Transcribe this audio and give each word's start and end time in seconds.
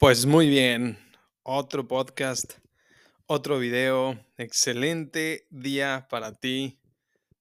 Pues 0.00 0.24
muy 0.24 0.48
bien, 0.48 0.96
otro 1.42 1.86
podcast, 1.86 2.54
otro 3.26 3.58
video, 3.58 4.18
excelente 4.38 5.46
día 5.50 6.06
para 6.08 6.32
ti. 6.32 6.80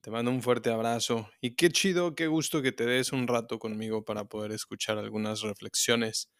Te 0.02 0.12
mando 0.12 0.30
un 0.30 0.42
fuerte 0.42 0.70
abrazo 0.70 1.32
y 1.40 1.56
qué 1.56 1.70
chido, 1.70 2.16
qué 2.16 2.28
gusto 2.28 2.62
que 2.62 2.74
te 2.74 2.86
des 2.86 3.14
un 3.14 3.30
rato 3.30 3.60
conmigo 3.60 4.04
para 4.04 4.26
poder 4.26 4.52
escuchar 4.52 4.98
algunas 4.98 5.40
reflexiones 5.40 6.34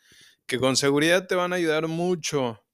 que 0.46 0.60
con 0.60 0.76
seguridad 0.76 1.26
te 1.26 1.36
van 1.36 1.54
a 1.54 1.56
ayudar 1.56 1.88
mucho. 1.88 2.66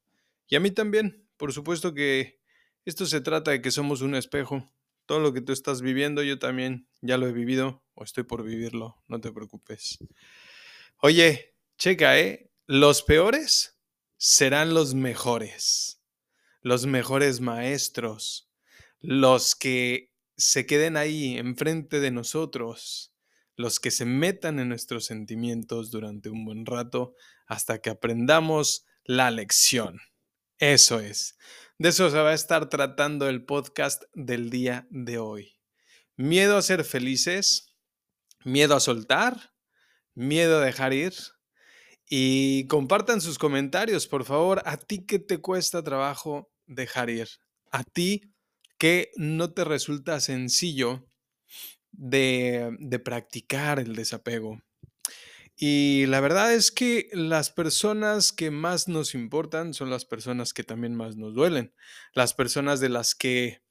Y 0.48 0.56
a 0.56 0.60
mí 0.60 0.72
también, 0.72 1.30
por 1.38 1.54
supuesto 1.54 1.94
que 1.94 2.40
esto 2.84 3.06
se 3.06 3.22
trata 3.22 3.52
de 3.52 3.62
que 3.62 3.70
somos 3.70 4.02
un 4.02 4.16
espejo. 4.16 4.74
Todo 5.06 5.20
lo 5.20 5.34
que 5.34 5.42
tú 5.42 5.54
estás 5.54 5.84
viviendo, 5.84 6.24
yo 6.24 6.40
también 6.40 6.88
ya 7.00 7.20
lo 7.20 7.28
he 7.28 7.32
vivido 7.32 7.84
o 7.94 8.06
estoy 8.06 8.24
por 8.24 8.44
vivirlo, 8.44 9.04
no 9.08 9.22
te 9.22 9.32
preocupes. 9.32 10.00
Oye, 10.98 11.54
checa, 11.78 12.20
¿eh? 12.20 12.50
Los 12.68 13.04
peores 13.04 13.80
serán 14.18 14.74
los 14.74 14.96
mejores, 14.96 16.02
los 16.64 16.88
mejores 16.88 17.40
maestros, 17.40 18.50
los 19.00 19.56
que 19.56 20.12
se 20.36 20.66
queden 20.66 20.98
ahí 20.98 21.38
enfrente 21.38 22.00
de 22.00 22.10
nosotros, 22.10 23.14
los 23.56 23.80
que 23.80 23.92
se 23.92 24.06
metan 24.06 24.58
en 24.58 24.70
nuestros 24.70 25.06
sentimientos 25.06 25.92
durante 25.92 26.32
un 26.32 26.44
buen 26.44 26.66
rato 26.66 27.14
hasta 27.46 27.78
que 27.78 27.92
aprendamos 27.92 28.88
la 29.04 29.30
lección. 29.30 30.00
Eso 30.58 31.00
es. 31.00 31.38
De 31.78 31.90
eso 31.90 32.10
se 32.10 32.18
va 32.18 32.32
a 32.32 32.34
estar 32.34 32.68
tratando 32.68 33.30
el 33.30 33.46
podcast 33.46 34.06
del 34.16 34.50
día 34.50 34.88
de 34.90 35.20
hoy. 35.20 35.60
Miedo 36.16 36.58
a 36.58 36.64
ser 36.64 36.84
felices, 36.84 37.76
miedo 38.44 38.76
a 38.76 38.80
soltar, 38.80 39.54
miedo 40.16 40.58
a 40.58 40.66
dejar 40.66 40.94
ir 40.94 41.14
y 42.10 42.68
compartan 42.68 43.22
sus 43.22 43.38
comentarios, 43.38 44.08
por 44.08 44.26
favor. 44.26 44.62
¿A 44.66 44.78
ti 44.78 45.06
qué 45.06 45.20
te 45.20 45.40
cuesta 45.40 45.84
trabajo 45.84 46.52
dejar 46.68 47.10
ir? 47.10 47.28
¿A 47.72 47.84
ti 47.84 48.34
qué 48.78 49.12
no 49.16 49.54
te 49.54 49.64
resulta 49.64 50.20
sencillo 50.20 51.08
de, 51.92 52.76
de 52.80 53.00
practicar 53.00 53.80
el 53.80 53.96
desapego? 53.96 54.62
Y 55.58 56.06
la 56.08 56.20
verdad 56.20 56.54
es 56.54 56.70
que 56.70 57.10
las 57.14 57.50
personas 57.50 58.34
que 58.34 58.52
más 58.52 58.88
nos 58.90 59.16
importan 59.16 59.74
son 59.74 59.90
las 59.90 60.04
personas 60.04 60.54
que 60.54 60.64
también 60.64 60.96
más 60.96 61.16
nos 61.16 61.34
duelen, 61.34 61.74
las 62.14 62.34
personas 62.34 62.82
de 62.82 62.90
las 62.90 63.16
que 63.16 63.62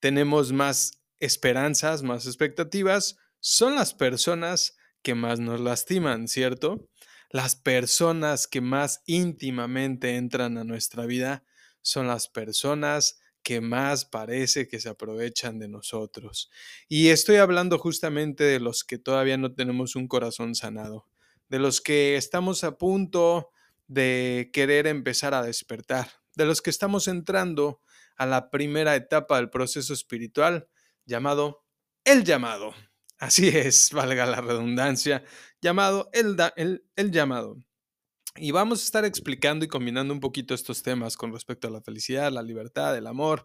tenemos 0.00 0.52
más 0.52 1.00
esperanzas, 1.20 2.02
más 2.02 2.26
expectativas, 2.26 3.16
son 3.40 3.76
las 3.76 3.94
personas 3.94 4.76
que 5.02 5.14
más 5.14 5.38
nos 5.38 5.60
lastiman, 5.60 6.26
¿cierto? 6.26 6.88
Las 7.30 7.56
personas 7.56 8.46
que 8.46 8.60
más 8.60 9.02
íntimamente 9.06 10.16
entran 10.16 10.56
a 10.58 10.64
nuestra 10.64 11.06
vida 11.06 11.44
son 11.82 12.06
las 12.06 12.28
personas 12.28 13.18
que 13.42 13.60
más 13.60 14.04
parece 14.04 14.68
que 14.68 14.80
se 14.80 14.88
aprovechan 14.88 15.58
de 15.58 15.68
nosotros. 15.68 16.50
Y 16.88 17.08
estoy 17.08 17.36
hablando 17.36 17.78
justamente 17.78 18.44
de 18.44 18.60
los 18.60 18.84
que 18.84 18.98
todavía 18.98 19.38
no 19.38 19.54
tenemos 19.54 19.96
un 19.96 20.08
corazón 20.08 20.54
sanado, 20.54 21.06
de 21.48 21.58
los 21.58 21.80
que 21.80 22.16
estamos 22.16 22.64
a 22.64 22.76
punto 22.76 23.50
de 23.86 24.50
querer 24.52 24.86
empezar 24.86 25.34
a 25.34 25.42
despertar, 25.42 26.10
de 26.34 26.44
los 26.44 26.60
que 26.60 26.70
estamos 26.70 27.08
entrando 27.08 27.80
a 28.16 28.26
la 28.26 28.50
primera 28.50 28.94
etapa 28.96 29.36
del 29.36 29.48
proceso 29.48 29.94
espiritual 29.94 30.68
llamado 31.06 31.64
el 32.04 32.24
llamado. 32.24 32.74
Así 33.18 33.48
es, 33.48 33.90
valga 33.92 34.26
la 34.26 34.40
redundancia, 34.40 35.24
llamado 35.60 36.08
el, 36.12 36.36
el, 36.94 37.10
llamado. 37.10 37.56
Y 38.36 38.52
vamos 38.52 38.80
a 38.80 38.84
estar 38.84 39.04
explicando 39.04 39.64
y 39.64 39.68
combinando 39.68 40.14
un 40.14 40.20
poquito 40.20 40.54
estos 40.54 40.84
temas 40.84 41.16
con 41.16 41.32
respecto 41.32 41.66
a 41.66 41.72
la 41.72 41.82
felicidad, 41.82 42.30
la 42.30 42.42
libertad, 42.42 42.96
el 42.96 43.08
amor, 43.08 43.44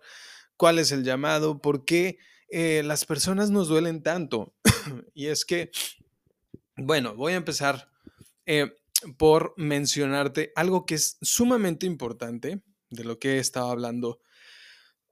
cuál 0.58 0.78
es 0.78 0.92
el 0.92 1.04
llamado, 1.04 1.60
por 1.60 1.86
qué 1.86 2.20
eh, 2.50 2.84
las 2.86 3.06
personas 3.06 3.50
nos 3.50 3.68
duelen 3.68 4.04
tanto. 4.04 4.54
y 5.16 5.28
es 5.28 5.44
que, 5.44 5.72
bueno, 6.78 7.16
voy 7.16 7.34
a 7.34 7.38
empezar 7.38 7.90
eh, 8.46 8.76
por 9.18 9.56
mencionarte 9.58 10.52
algo 10.56 10.86
que 10.86 10.96
es 10.96 11.18
sumamente 11.22 11.88
importante 11.88 12.62
de 12.92 13.04
lo 13.04 13.18
que 13.18 13.34
he 13.34 13.40
estado 13.40 13.72
hablando 13.72 14.20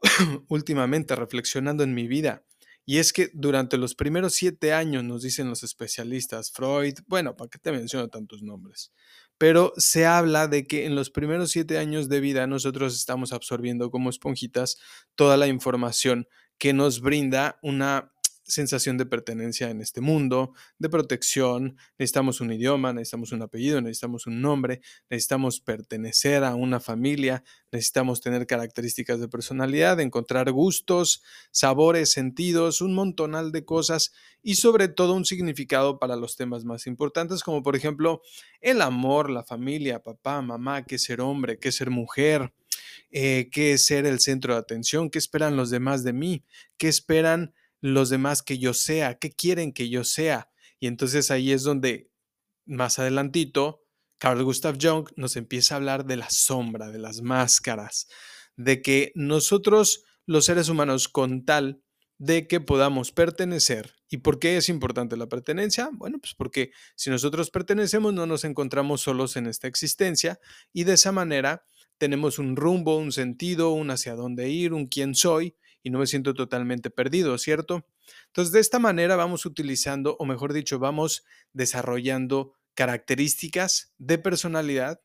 últimamente, 0.50 1.16
reflexionando 1.16 1.84
en 1.84 1.96
mi 1.96 2.08
vida. 2.08 2.44
Y 2.86 2.98
es 2.98 3.14
que 3.14 3.30
durante 3.34 3.78
los 3.78 3.96
primeros 3.96 4.34
siete 4.34 4.74
años, 4.74 5.04
nos 5.04 5.22
dicen 5.22 5.50
los 5.50 5.64
especialistas, 5.64 6.52
Freud, 6.52 6.96
bueno, 7.08 7.36
¿para 7.36 7.50
qué 7.50 7.60
te 7.60 7.72
menciono 7.72 8.08
tantos 8.08 8.42
nombres? 8.42 8.92
Pero 9.38 9.74
se 9.78 10.06
habla 10.06 10.48
de 10.48 10.68
que 10.68 10.86
en 10.86 10.96
los 10.96 11.10
primeros 11.10 11.52
siete 11.52 11.78
años 11.78 12.10
de 12.10 12.20
vida 12.20 12.48
nosotros 12.48 12.96
estamos 12.96 13.34
absorbiendo 13.34 13.92
como 13.92 14.10
esponjitas 14.10 14.78
toda 15.16 15.38
la 15.38 15.48
información 15.48 16.28
que 16.58 16.74
nos 16.74 17.02
brinda 17.02 17.60
una 17.64 18.12
sensación 18.52 18.98
de 18.98 19.06
pertenencia 19.06 19.70
en 19.70 19.82
este 19.82 20.02
mundo, 20.02 20.54
de 20.78 20.90
protección, 20.90 21.78
necesitamos 21.98 22.42
un 22.42 22.52
idioma, 22.52 22.94
necesitamos 22.94 23.32
un 23.32 23.42
apellido, 23.42 23.82
necesitamos 23.82 24.28
un 24.28 24.42
nombre, 24.42 24.82
necesitamos 25.10 25.62
pertenecer 25.62 26.44
a 26.44 26.56
una 26.56 26.80
familia, 26.80 27.44
necesitamos 27.72 28.22
tener 28.22 28.46
características 28.46 29.20
de 29.20 29.28
personalidad, 29.28 30.00
encontrar 30.00 30.52
gustos, 30.52 31.24
sabores, 31.52 32.12
sentidos, 32.12 32.82
un 32.82 32.94
montonal 32.94 33.52
de 33.52 33.66
cosas 33.66 34.12
y 34.44 34.56
sobre 34.56 34.88
todo 34.88 35.14
un 35.14 35.26
significado 35.26 36.00
para 36.00 36.16
los 36.16 36.36
temas 36.36 36.66
más 36.66 36.88
importantes 36.88 37.44
como 37.44 37.64
por 37.64 37.76
ejemplo 37.76 38.22
el 38.60 38.82
amor, 38.82 39.30
la 39.30 39.44
familia, 39.44 40.04
papá, 40.04 40.42
mamá, 40.42 40.84
qué 40.84 40.98
ser 40.98 41.22
hombre, 41.22 41.60
qué 41.60 41.72
ser 41.72 41.90
mujer, 41.90 42.54
eh, 43.12 43.50
qué 43.52 43.74
es 43.74 43.86
ser 43.86 44.06
el 44.06 44.20
centro 44.20 44.54
de 44.54 44.60
atención, 44.60 45.10
qué 45.10 45.20
esperan 45.20 45.56
los 45.56 45.70
demás 45.70 46.04
de 46.04 46.14
mí, 46.14 46.44
qué 46.78 46.88
esperan 46.88 47.54
los 47.82 48.10
demás 48.10 48.44
que 48.44 48.60
yo 48.60 48.74
sea, 48.74 49.18
qué 49.18 49.32
quieren 49.32 49.74
que 49.74 49.90
yo 49.90 50.04
sea. 50.04 50.50
Y 50.80 50.88
entonces 50.88 51.32
ahí 51.32 51.52
es 51.52 51.64
donde 51.64 52.10
más 52.66 53.00
adelantito 53.00 53.84
Carl 54.18 54.44
Gustav 54.44 54.78
Jung 54.80 55.10
nos 55.16 55.36
empieza 55.36 55.74
a 55.74 55.78
hablar 55.78 56.06
de 56.06 56.16
la 56.16 56.30
sombra, 56.30 56.92
de 56.92 57.00
las 57.00 57.22
máscaras, 57.22 58.08
de 58.56 58.82
que 58.82 59.12
nosotros 59.16 60.04
los 60.28 60.46
seres 60.46 60.70
humanos 60.70 61.10
con 61.10 61.44
tal 61.44 61.82
de 62.20 62.48
que 62.48 62.62
podamos 62.62 63.12
pertenecer. 63.12 63.96
¿Y 64.08 64.18
por 64.18 64.38
qué 64.38 64.58
es 64.58 64.70
importante 64.70 65.18
la 65.18 65.28
pertenencia? 65.28 65.90
Bueno, 65.92 66.20
pues 66.20 66.36
porque 66.36 66.72
si 66.96 67.10
nosotros 67.10 67.50
pertenecemos 67.50 68.14
no 68.14 68.28
nos 68.28 68.44
encontramos 68.44 69.02
solos 69.02 69.36
en 69.38 69.48
esta 69.48 69.68
existencia 69.68 70.40
y 70.72 70.84
de 70.84 70.94
esa 70.94 71.12
manera 71.12 71.64
tenemos 71.98 72.38
un 72.38 72.56
rumbo, 72.56 72.98
un 72.98 73.12
sentido, 73.12 73.72
un 73.72 73.90
hacia 73.90 74.14
dónde 74.14 74.50
ir, 74.50 74.74
un 74.74 74.86
quién 74.86 75.16
soy 75.16 75.56
y 75.84 75.90
no 75.90 76.00
me 76.00 76.08
siento 76.08 76.34
totalmente 76.34 76.90
perdido, 76.90 77.38
¿cierto? 77.38 77.86
Entonces, 78.28 78.52
de 78.52 78.60
esta 78.60 78.80
manera 78.80 79.16
vamos 79.16 79.46
utilizando, 79.46 80.16
o 80.20 80.26
mejor 80.26 80.54
dicho, 80.54 80.80
vamos 80.80 81.24
desarrollando 81.54 82.54
características 82.74 83.94
de 83.98 84.18
personalidad 84.18 85.02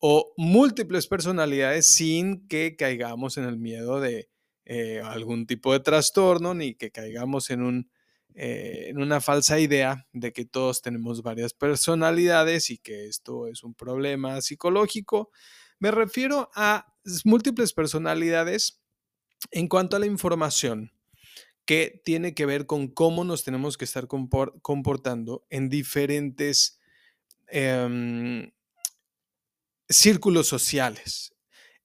o 0.00 0.32
múltiples 0.36 1.06
personalidades 1.06 1.92
sin 1.92 2.46
que 2.46 2.76
caigamos 2.76 3.36
en 3.36 3.44
el 3.44 3.58
miedo 3.58 4.00
de 4.00 4.28
eh, 4.64 5.00
algún 5.02 5.46
tipo 5.46 5.72
de 5.72 5.80
trastorno 5.80 6.54
ni 6.54 6.74
que 6.74 6.90
caigamos 6.90 7.50
en, 7.50 7.62
un, 7.62 7.90
eh, 8.34 8.86
en 8.88 8.98
una 8.98 9.20
falsa 9.20 9.58
idea 9.58 10.06
de 10.12 10.32
que 10.32 10.44
todos 10.44 10.82
tenemos 10.82 11.22
varias 11.22 11.54
personalidades 11.54 12.70
y 12.70 12.78
que 12.78 13.06
esto 13.06 13.46
es 13.48 13.64
un 13.64 13.74
problema 13.74 14.40
psicológico. 14.40 15.30
Me 15.78 15.90
refiero 15.90 16.50
a 16.54 16.94
múltiples 17.24 17.72
personalidades 17.72 18.77
en 19.50 19.68
cuanto 19.68 19.96
a 19.96 20.00
la 20.00 20.06
información 20.06 20.92
que 21.64 22.00
tiene 22.04 22.34
que 22.34 22.46
ver 22.46 22.64
con 22.66 22.88
cómo 22.88 23.24
nos 23.24 23.44
tenemos 23.44 23.76
que 23.76 23.84
estar 23.84 24.08
comportando 24.08 25.44
en 25.50 25.68
diferentes 25.68 26.80
em, 27.48 28.50
círculos 29.88 30.46
sociales. 30.46 31.34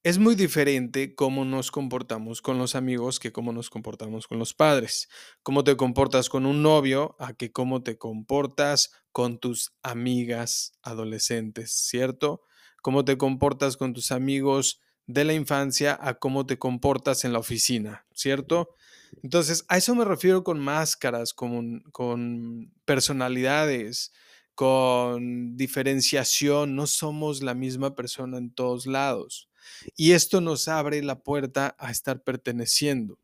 Es 0.03 0.19
muy 0.19 0.35
diferente 0.35 1.15
cómo 1.15 1.45
nos 1.45 1.71
comportamos 1.71 2.41
con 2.41 2.57
los 2.57 2.75
amigos 2.75 3.19
que 3.19 3.31
cómo 3.31 3.53
nos 3.53 3.69
comportamos 3.69 4.27
con 4.27 4.37
los 4.37 4.53
padres. 4.53 5.07
Cómo 5.43 5.63
te 5.63 5.77
comportas 5.77 6.27
con 6.27 6.45
un 6.45 6.61
novio 6.61 7.15
a 7.19 7.33
que 7.33 7.51
cómo 7.51 7.83
te 7.83 7.97
comportas 7.97 8.91
con 9.13 9.37
tus 9.37 9.73
amigas 9.81 10.73
adolescentes, 10.81 11.71
¿cierto? 11.71 12.43
Cómo 12.81 13.05
te 13.05 13.17
comportas 13.17 13.77
con 13.77 13.93
tus 13.93 14.11
amigos 14.11 14.81
de 15.07 15.23
la 15.25 15.33
infancia 15.33 15.97
a 16.01 16.15
cómo 16.15 16.45
te 16.45 16.57
comportas 16.57 17.25
en 17.25 17.33
la 17.33 17.39
oficina, 17.39 18.05
¿cierto? 18.13 18.75
Entonces, 19.21 19.65
a 19.67 19.77
eso 19.77 19.93
me 19.95 20.05
refiero 20.05 20.43
con 20.43 20.59
máscaras, 20.59 21.33
con, 21.33 21.81
con 21.91 22.71
personalidades, 22.85 24.11
con 24.55 25.55
diferenciación. 25.55 26.75
No 26.75 26.87
somos 26.87 27.43
la 27.43 27.53
misma 27.53 27.95
persona 27.95 28.37
en 28.37 28.51
todos 28.51 28.87
lados. 28.87 29.49
Y 29.95 30.11
esto 30.11 30.41
nos 30.41 30.67
abre 30.67 31.01
la 31.03 31.21
puerta 31.21 31.75
a 31.77 31.91
estar 31.91 32.23
perteneciendo. 32.23 33.19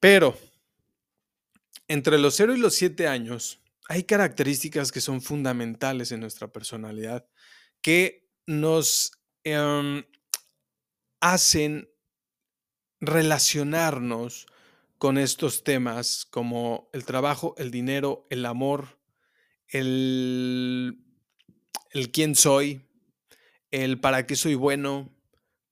Pero, 0.00 0.38
entre 1.88 2.18
los 2.18 2.34
0 2.36 2.54
y 2.54 2.58
los 2.58 2.74
7 2.74 3.08
años, 3.08 3.60
hay 3.88 4.04
características 4.04 4.92
que 4.92 5.00
son 5.00 5.20
fundamentales 5.20 6.12
en 6.12 6.20
nuestra 6.20 6.48
personalidad 6.48 7.26
que 7.80 8.28
nos 8.46 9.12
em, 9.44 10.04
hacen 11.20 11.88
relacionarnos 13.00 14.46
con 14.98 15.18
estos 15.18 15.62
temas 15.62 16.26
como 16.26 16.90
el 16.92 17.04
trabajo, 17.04 17.54
el 17.56 17.70
dinero, 17.70 18.26
el 18.30 18.44
amor, 18.44 18.98
el, 19.68 21.04
el 21.92 22.10
quién 22.10 22.34
soy, 22.34 22.88
el 23.70 24.00
para 24.00 24.26
qué 24.26 24.34
soy 24.34 24.54
bueno, 24.54 25.14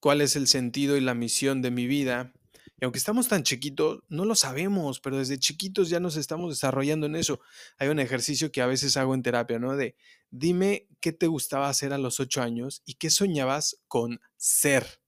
cuál 0.00 0.20
es 0.20 0.36
el 0.36 0.46
sentido 0.46 0.96
y 0.96 1.00
la 1.00 1.14
misión 1.14 1.62
de 1.62 1.70
mi 1.70 1.86
vida. 1.86 2.32
Y 2.78 2.84
aunque 2.84 2.98
estamos 2.98 3.26
tan 3.26 3.42
chiquitos, 3.42 4.04
no 4.08 4.26
lo 4.26 4.34
sabemos, 4.34 5.00
pero 5.00 5.16
desde 5.16 5.38
chiquitos 5.38 5.88
ya 5.88 5.98
nos 5.98 6.16
estamos 6.16 6.50
desarrollando 6.50 7.06
en 7.06 7.16
eso. 7.16 7.40
Hay 7.78 7.88
un 7.88 7.98
ejercicio 7.98 8.52
que 8.52 8.60
a 8.60 8.66
veces 8.66 8.96
hago 8.98 9.14
en 9.14 9.22
terapia, 9.22 9.58
¿no? 9.58 9.76
De 9.76 9.96
dime 10.30 10.86
qué 11.00 11.12
te 11.12 11.26
gustaba 11.26 11.70
hacer 11.70 11.92
a 11.94 11.98
los 11.98 12.20
ocho 12.20 12.42
años 12.42 12.82
y 12.84 12.94
qué 12.94 13.08
soñabas 13.10 13.78
con 13.88 14.20
ser. 14.36 15.00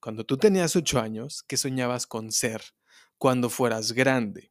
Cuando 0.00 0.24
tú 0.24 0.36
tenías 0.36 0.76
ocho 0.76 0.98
años, 0.98 1.44
¿qué 1.46 1.56
soñabas 1.56 2.06
con 2.06 2.32
ser 2.32 2.62
cuando 3.18 3.50
fueras 3.50 3.92
grande? 3.92 4.50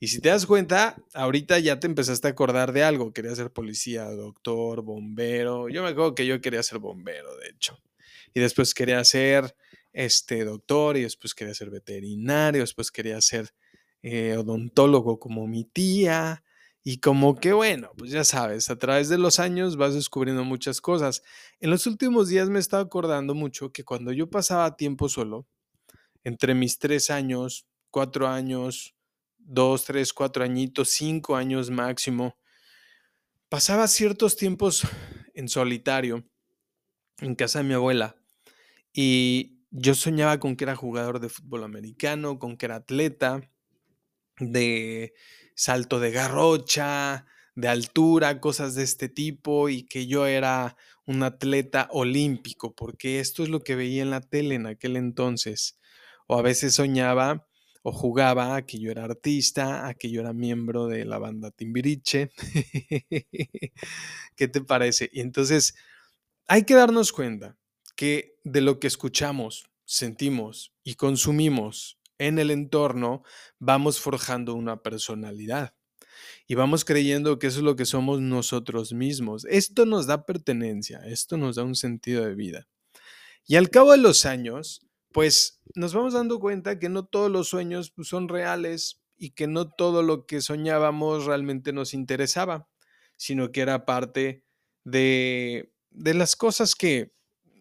Y 0.00 0.08
si 0.08 0.20
te 0.20 0.28
das 0.28 0.46
cuenta, 0.46 0.96
ahorita 1.14 1.58
ya 1.60 1.80
te 1.80 1.86
empezaste 1.86 2.28
a 2.28 2.32
acordar 2.32 2.72
de 2.72 2.84
algo. 2.84 3.12
Quería 3.12 3.34
ser 3.34 3.50
policía, 3.50 4.04
doctor, 4.10 4.82
bombero. 4.82 5.68
Yo 5.68 5.82
me 5.82 5.88
acuerdo 5.88 6.14
que 6.14 6.26
yo 6.26 6.40
quería 6.40 6.62
ser 6.62 6.78
bombero, 6.78 7.36
de 7.36 7.48
hecho. 7.48 7.80
Y 8.34 8.40
después 8.40 8.74
quería 8.74 9.02
ser 9.04 9.56
este 9.92 10.44
doctor 10.44 10.98
y 10.98 11.02
después 11.02 11.34
quería 11.34 11.54
ser 11.54 11.70
veterinario, 11.70 12.60
después 12.60 12.90
quería 12.90 13.20
ser 13.20 13.54
eh, 14.02 14.36
odontólogo 14.36 15.18
como 15.18 15.46
mi 15.46 15.64
tía. 15.64 16.43
Y 16.86 16.98
como 17.00 17.36
que 17.36 17.54
bueno, 17.54 17.92
pues 17.96 18.10
ya 18.10 18.24
sabes, 18.24 18.68
a 18.68 18.76
través 18.78 19.08
de 19.08 19.16
los 19.16 19.40
años 19.40 19.76
vas 19.78 19.94
descubriendo 19.94 20.44
muchas 20.44 20.82
cosas. 20.82 21.22
En 21.60 21.70
los 21.70 21.86
últimos 21.86 22.28
días 22.28 22.50
me 22.50 22.58
he 22.58 22.60
estado 22.60 22.82
acordando 22.82 23.34
mucho 23.34 23.72
que 23.72 23.84
cuando 23.84 24.12
yo 24.12 24.28
pasaba 24.28 24.76
tiempo 24.76 25.08
solo, 25.08 25.46
entre 26.24 26.54
mis 26.54 26.78
tres 26.78 27.08
años, 27.08 27.66
cuatro 27.90 28.28
años, 28.28 28.94
dos, 29.38 29.84
tres, 29.86 30.12
cuatro 30.12 30.44
añitos, 30.44 30.90
cinco 30.90 31.36
años 31.36 31.70
máximo, 31.70 32.36
pasaba 33.48 33.88
ciertos 33.88 34.36
tiempos 34.36 34.82
en 35.34 35.48
solitario 35.48 36.22
en 37.20 37.34
casa 37.34 37.60
de 37.60 37.64
mi 37.64 37.74
abuela 37.74 38.16
y 38.92 39.60
yo 39.70 39.94
soñaba 39.94 40.38
con 40.38 40.54
que 40.54 40.64
era 40.64 40.76
jugador 40.76 41.18
de 41.18 41.28
fútbol 41.28 41.64
americano, 41.64 42.38
con 42.38 42.56
que 42.56 42.66
era 42.66 42.76
atleta, 42.76 43.40
de 44.38 45.14
salto 45.54 46.00
de 46.00 46.10
garrocha, 46.10 47.26
de 47.54 47.68
altura, 47.68 48.40
cosas 48.40 48.74
de 48.74 48.82
este 48.82 49.08
tipo, 49.08 49.68
y 49.68 49.84
que 49.84 50.06
yo 50.06 50.26
era 50.26 50.76
un 51.06 51.22
atleta 51.22 51.88
olímpico, 51.90 52.74
porque 52.74 53.20
esto 53.20 53.42
es 53.42 53.48
lo 53.48 53.60
que 53.60 53.76
veía 53.76 54.02
en 54.02 54.10
la 54.10 54.20
tele 54.20 54.54
en 54.56 54.66
aquel 54.66 54.96
entonces. 54.96 55.78
O 56.26 56.38
a 56.38 56.42
veces 56.42 56.74
soñaba 56.74 57.46
o 57.82 57.92
jugaba 57.92 58.56
a 58.56 58.64
que 58.64 58.80
yo 58.80 58.90
era 58.90 59.04
artista, 59.04 59.86
a 59.86 59.94
que 59.94 60.10
yo 60.10 60.22
era 60.22 60.32
miembro 60.32 60.86
de 60.86 61.04
la 61.04 61.18
banda 61.18 61.50
Timbiriche. 61.50 62.30
¿Qué 64.36 64.48
te 64.48 64.62
parece? 64.62 65.10
Y 65.12 65.20
entonces 65.20 65.74
hay 66.48 66.62
que 66.64 66.74
darnos 66.74 67.12
cuenta 67.12 67.58
que 67.94 68.38
de 68.42 68.62
lo 68.62 68.80
que 68.80 68.86
escuchamos, 68.86 69.66
sentimos 69.84 70.72
y 70.82 70.94
consumimos 70.94 71.98
en 72.26 72.38
el 72.38 72.50
entorno, 72.50 73.22
vamos 73.58 74.00
forjando 74.00 74.54
una 74.54 74.82
personalidad 74.82 75.74
y 76.46 76.54
vamos 76.54 76.84
creyendo 76.84 77.38
que 77.38 77.48
eso 77.48 77.58
es 77.58 77.64
lo 77.64 77.76
que 77.76 77.86
somos 77.86 78.20
nosotros 78.20 78.92
mismos. 78.92 79.46
Esto 79.48 79.86
nos 79.86 80.06
da 80.06 80.26
pertenencia, 80.26 81.00
esto 81.06 81.36
nos 81.36 81.56
da 81.56 81.64
un 81.64 81.74
sentido 81.74 82.24
de 82.24 82.34
vida. 82.34 82.68
Y 83.46 83.56
al 83.56 83.70
cabo 83.70 83.92
de 83.92 83.98
los 83.98 84.26
años, 84.26 84.86
pues 85.12 85.60
nos 85.74 85.94
vamos 85.94 86.14
dando 86.14 86.40
cuenta 86.40 86.78
que 86.78 86.88
no 86.88 87.06
todos 87.06 87.30
los 87.30 87.48
sueños 87.48 87.90
pues, 87.90 88.08
son 88.08 88.28
reales 88.28 89.00
y 89.16 89.30
que 89.30 89.46
no 89.46 89.70
todo 89.70 90.02
lo 90.02 90.26
que 90.26 90.40
soñábamos 90.40 91.26
realmente 91.26 91.72
nos 91.72 91.94
interesaba, 91.94 92.68
sino 93.16 93.52
que 93.52 93.60
era 93.60 93.84
parte 93.86 94.44
de, 94.82 95.72
de 95.90 96.14
las 96.14 96.36
cosas 96.36 96.74
que 96.74 97.14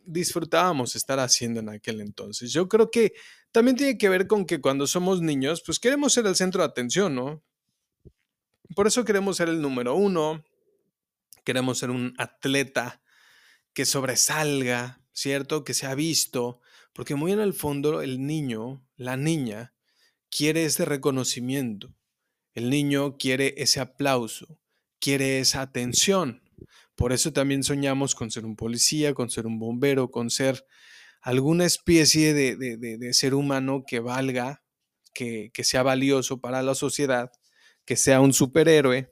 disfrutábamos 0.05 0.95
estar 0.95 1.19
haciendo 1.19 1.59
en 1.59 1.69
aquel 1.69 2.01
entonces. 2.01 2.51
Yo 2.51 2.67
creo 2.67 2.91
que 2.91 3.13
también 3.51 3.77
tiene 3.77 3.97
que 3.97 4.09
ver 4.09 4.27
con 4.27 4.45
que 4.45 4.61
cuando 4.61 4.87
somos 4.87 5.21
niños, 5.21 5.61
pues 5.65 5.79
queremos 5.79 6.13
ser 6.13 6.25
el 6.25 6.35
centro 6.35 6.61
de 6.61 6.67
atención, 6.67 7.15
¿no? 7.15 7.43
Por 8.75 8.87
eso 8.87 9.05
queremos 9.05 9.37
ser 9.37 9.49
el 9.49 9.61
número 9.61 9.95
uno, 9.95 10.43
queremos 11.43 11.77
ser 11.77 11.89
un 11.89 12.13
atleta 12.17 13.01
que 13.73 13.85
sobresalga, 13.85 15.01
¿cierto? 15.11 15.63
Que 15.63 15.73
se 15.73 15.85
ha 15.85 15.95
visto, 15.95 16.59
porque 16.93 17.15
muy 17.15 17.31
en 17.31 17.39
el 17.39 17.53
fondo 17.53 18.01
el 18.01 18.25
niño, 18.25 18.85
la 18.95 19.17
niña, 19.17 19.73
quiere 20.29 20.65
ese 20.65 20.85
reconocimiento, 20.85 21.95
el 22.53 22.69
niño 22.69 23.17
quiere 23.17 23.55
ese 23.57 23.79
aplauso, 23.79 24.59
quiere 24.99 25.39
esa 25.39 25.61
atención. 25.61 26.42
Por 26.95 27.13
eso 27.13 27.33
también 27.33 27.63
soñamos 27.63 28.15
con 28.15 28.31
ser 28.31 28.45
un 28.45 28.55
policía, 28.55 29.13
con 29.13 29.29
ser 29.29 29.47
un 29.47 29.59
bombero, 29.59 30.11
con 30.11 30.29
ser 30.29 30.65
alguna 31.21 31.65
especie 31.65 32.33
de, 32.33 33.13
ser 33.13 33.33
humano 33.33 33.83
que 33.87 33.99
valga, 33.99 34.63
que, 35.13 35.51
que 35.53 35.63
sea 35.63 35.83
valioso 35.83 36.39
para 36.39 36.61
la 36.61 36.75
sociedad, 36.75 37.31
que 37.85 37.95
sea 37.95 38.21
un 38.21 38.33
superhéroe. 38.33 39.11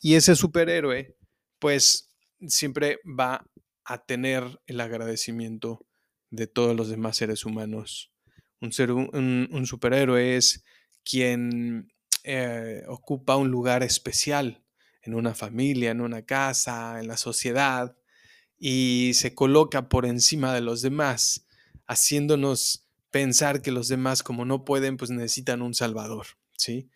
Y 0.00 0.14
ese 0.14 0.36
superhéroe, 0.36 1.16
pues, 1.58 2.08
siempre 2.46 2.98
va 3.18 3.44
a 3.84 4.04
tener 4.04 4.60
el 4.66 4.80
agradecimiento 4.80 5.84
de 6.30 6.46
todos 6.46 6.76
los 6.76 6.88
demás 6.88 7.16
seres 7.16 7.44
humanos. 7.44 8.12
Un, 8.60 8.72
ser, 8.72 8.92
un, 8.92 9.66
superhéroe 9.66 10.36
es 10.36 10.64
quien 11.04 11.92
eh, 12.24 12.82
ocupa 12.88 13.36
un 13.36 13.50
lugar 13.50 13.82
especial 13.82 14.62
en 15.08 15.14
una 15.14 15.34
familia, 15.34 15.90
en 15.90 16.02
una 16.02 16.22
casa, 16.22 17.00
en 17.00 17.08
la 17.08 17.16
sociedad, 17.16 17.96
y 18.58 19.12
se 19.14 19.34
coloca 19.34 19.88
por 19.88 20.04
encima 20.04 20.52
de 20.54 20.60
los 20.60 20.82
demás, 20.82 21.46
haciéndonos 21.86 22.86
pensar 23.10 23.62
que 23.62 23.72
los 23.72 23.88
demás, 23.88 24.22
como 24.22 24.44
no 24.44 24.66
pueden, 24.66 24.98
pues 24.98 25.10
necesitan 25.10 25.62
un 25.62 25.72
salvador, 25.72 26.26
¿sí? 26.58 26.90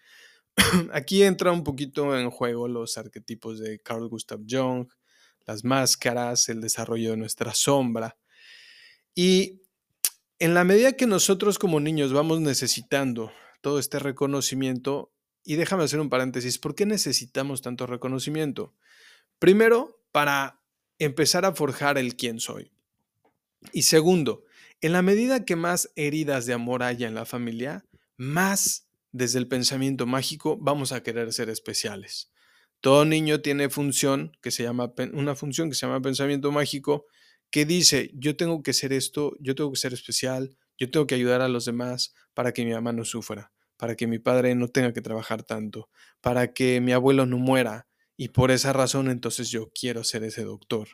Aquí 0.93 1.23
entra 1.23 1.53
un 1.53 1.65
poquito 1.65 2.19
en 2.19 2.31
juego 2.31 2.69
los 2.69 2.99
arquetipos 2.99 3.59
de 3.59 3.81
Carl 3.81 4.07
Gustav 4.09 4.41
Jung, 4.47 4.89
las 5.47 5.65
máscaras, 5.65 6.51
el 6.51 6.61
desarrollo 6.61 7.13
de 7.13 7.17
nuestra 7.17 7.55
sombra. 7.55 8.19
Y 9.15 9.63
en 10.39 10.53
la 10.53 10.65
medida 10.65 10.93
que 10.93 11.07
nosotros 11.07 11.59
como 11.59 11.81
niños 11.81 12.13
vamos 12.13 12.41
necesitando 12.41 13.33
todo 13.63 13.79
este 13.79 13.99
reconocimiento, 13.99 15.12
y 15.45 15.57
déjame 15.57 15.85
hacer 15.85 16.01
un 16.01 16.09
paréntesis, 16.09 16.59
¿por 16.59 16.75
qué 16.75 16.87
necesitamos 16.87 17.63
tanto 17.63 17.87
reconocimiento? 17.87 18.75
Primero, 19.39 20.01
para 20.13 20.61
empezar 20.99 21.45
a 21.45 21.55
forjar 21.55 21.99
el 21.99 22.17
quién 22.17 22.39
soy. 22.39 22.71
Y 23.73 23.83
segundo, 23.83 24.45
en 24.81 24.93
la 24.93 25.03
medida 25.03 25.45
que 25.45 25.57
más 25.57 25.91
heridas 25.97 26.47
de 26.47 26.53
amor 26.53 26.83
haya 26.83 27.09
en 27.09 27.15
la 27.15 27.25
familia, 27.25 27.85
más 28.17 28.89
desde 29.11 29.39
el 29.39 29.49
pensamiento 29.49 30.07
mágico 30.07 30.57
vamos 30.61 30.93
a 30.93 31.03
querer 31.03 31.33
ser 31.33 31.49
especiales. 31.51 32.31
Todo 32.81 33.05
niño 33.05 33.41
tiene 33.41 33.69
función 33.69 34.37
que 34.41 34.51
se 34.51 34.65
llama 34.65 34.93
una 35.13 35.35
función 35.35 35.69
que 35.69 35.77
se 35.77 35.87
llama 35.87 36.01
pensamiento 36.01 36.51
mágico 36.51 37.07
que 37.51 37.65
dice, 37.65 38.11
yo 38.15 38.37
tengo 38.37 38.63
que 38.63 38.73
ser 38.73 38.93
esto, 38.93 39.37
yo 39.39 39.55
tengo 39.55 39.71
que 39.73 39.79
ser 39.79 39.93
especial, 39.93 40.57
yo 40.79 40.91
tengo 40.91 41.07
que 41.07 41.15
ayudar 41.15 41.43
a 41.43 41.49
los 41.49 41.65
demás 41.65 42.15
para 42.35 42.53
que 42.53 42.65
mi 42.65 42.73
mamá 42.73 42.93
no 42.93 43.05
sufra 43.05 43.53
para 43.83 43.97
que 43.97 44.07
mi 44.07 44.21
padre 44.21 44.55
no 44.55 44.69
tenga 44.69 44.93
que 44.93 45.03
trabajar 45.03 45.43
tanto, 45.43 45.91
para 46.21 46.53
que 46.53 46.81
mi 46.81 46.93
abuelo 46.93 47.27
no 47.27 47.37
muera. 47.39 47.89
Y 48.17 48.29
por 48.29 48.53
esa 48.53 48.73
razón 48.73 49.11
entonces 49.11 49.51
yo 49.51 49.73
quiero 49.75 50.05
ser 50.05 50.23
ese 50.23 50.45
doctor, 50.45 50.87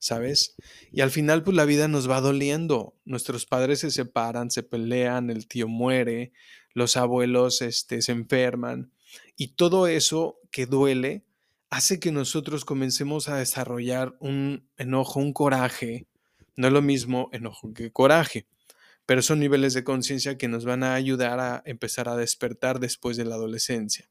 ¿sabes? 0.00 0.56
Y 0.90 1.02
al 1.02 1.12
final 1.12 1.44
pues 1.44 1.56
la 1.56 1.66
vida 1.66 1.86
nos 1.86 2.10
va 2.10 2.20
doliendo. 2.20 2.96
Nuestros 3.04 3.46
padres 3.46 3.78
se 3.78 3.92
separan, 3.92 4.50
se 4.50 4.64
pelean, 4.64 5.30
el 5.30 5.46
tío 5.46 5.68
muere, 5.68 6.32
los 6.74 6.96
abuelos 6.96 7.62
este, 7.62 8.02
se 8.02 8.10
enferman. 8.10 8.90
Y 9.36 9.54
todo 9.54 9.86
eso 9.86 10.40
que 10.50 10.66
duele 10.66 11.24
hace 11.70 12.00
que 12.00 12.10
nosotros 12.10 12.64
comencemos 12.64 13.28
a 13.28 13.36
desarrollar 13.36 14.16
un 14.18 14.68
enojo, 14.78 15.20
un 15.20 15.32
coraje. 15.32 16.08
No 16.56 16.66
es 16.66 16.72
lo 16.72 16.82
mismo 16.82 17.28
enojo 17.32 17.72
que 17.72 17.92
coraje 17.92 18.48
pero 19.06 19.22
son 19.22 19.40
niveles 19.40 19.74
de 19.74 19.84
conciencia 19.84 20.38
que 20.38 20.48
nos 20.48 20.64
van 20.64 20.82
a 20.82 20.94
ayudar 20.94 21.40
a 21.40 21.62
empezar 21.64 22.08
a 22.08 22.16
despertar 22.16 22.80
después 22.80 23.16
de 23.16 23.24
la 23.24 23.34
adolescencia. 23.34 24.08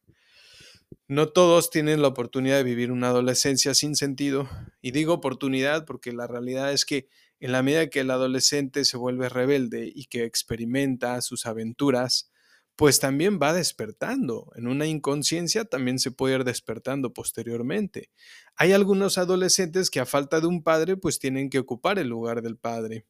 No 1.08 1.30
todos 1.30 1.70
tienen 1.70 2.02
la 2.02 2.10
oportunidad 2.10 2.58
de 2.58 2.64
vivir 2.64 2.92
una 2.92 3.08
adolescencia 3.08 3.74
sin 3.74 3.96
sentido, 3.96 4.50
y 4.82 4.92
digo 4.92 5.14
oportunidad 5.14 5.86
porque 5.86 6.12
la 6.12 6.28
realidad 6.28 6.72
es 6.74 6.86
que 6.86 7.08
en 7.40 7.52
la 7.52 7.64
medida 7.64 7.90
que 7.90 8.02
el 8.02 8.12
adolescente 8.12 8.86
se 8.86 8.98
vuelve 8.98 9.28
rebelde 9.28 9.92
y 9.94 10.06
que 10.06 10.26
experimenta 10.26 11.20
sus 11.22 11.46
aventuras, 11.48 12.32
pues 12.76 13.00
también 13.00 13.40
va 13.42 13.54
despertando. 13.54 14.52
En 14.56 14.68
una 14.68 14.86
inconsciencia 14.86 15.66
también 15.66 16.00
se 16.00 16.12
puede 16.12 16.36
ir 16.36 16.44
despertando 16.44 17.14
posteriormente. 17.14 18.10
Hay 18.56 18.72
algunos 18.72 19.18
adolescentes 19.18 19.90
que 19.90 20.00
a 20.00 20.06
falta 20.06 20.40
de 20.40 20.48
un 20.48 20.64
padre, 20.64 20.98
pues 20.98 21.20
tienen 21.20 21.50
que 21.50 21.60
ocupar 21.60 22.00
el 22.00 22.08
lugar 22.08 22.42
del 22.42 22.58
padre, 22.58 23.06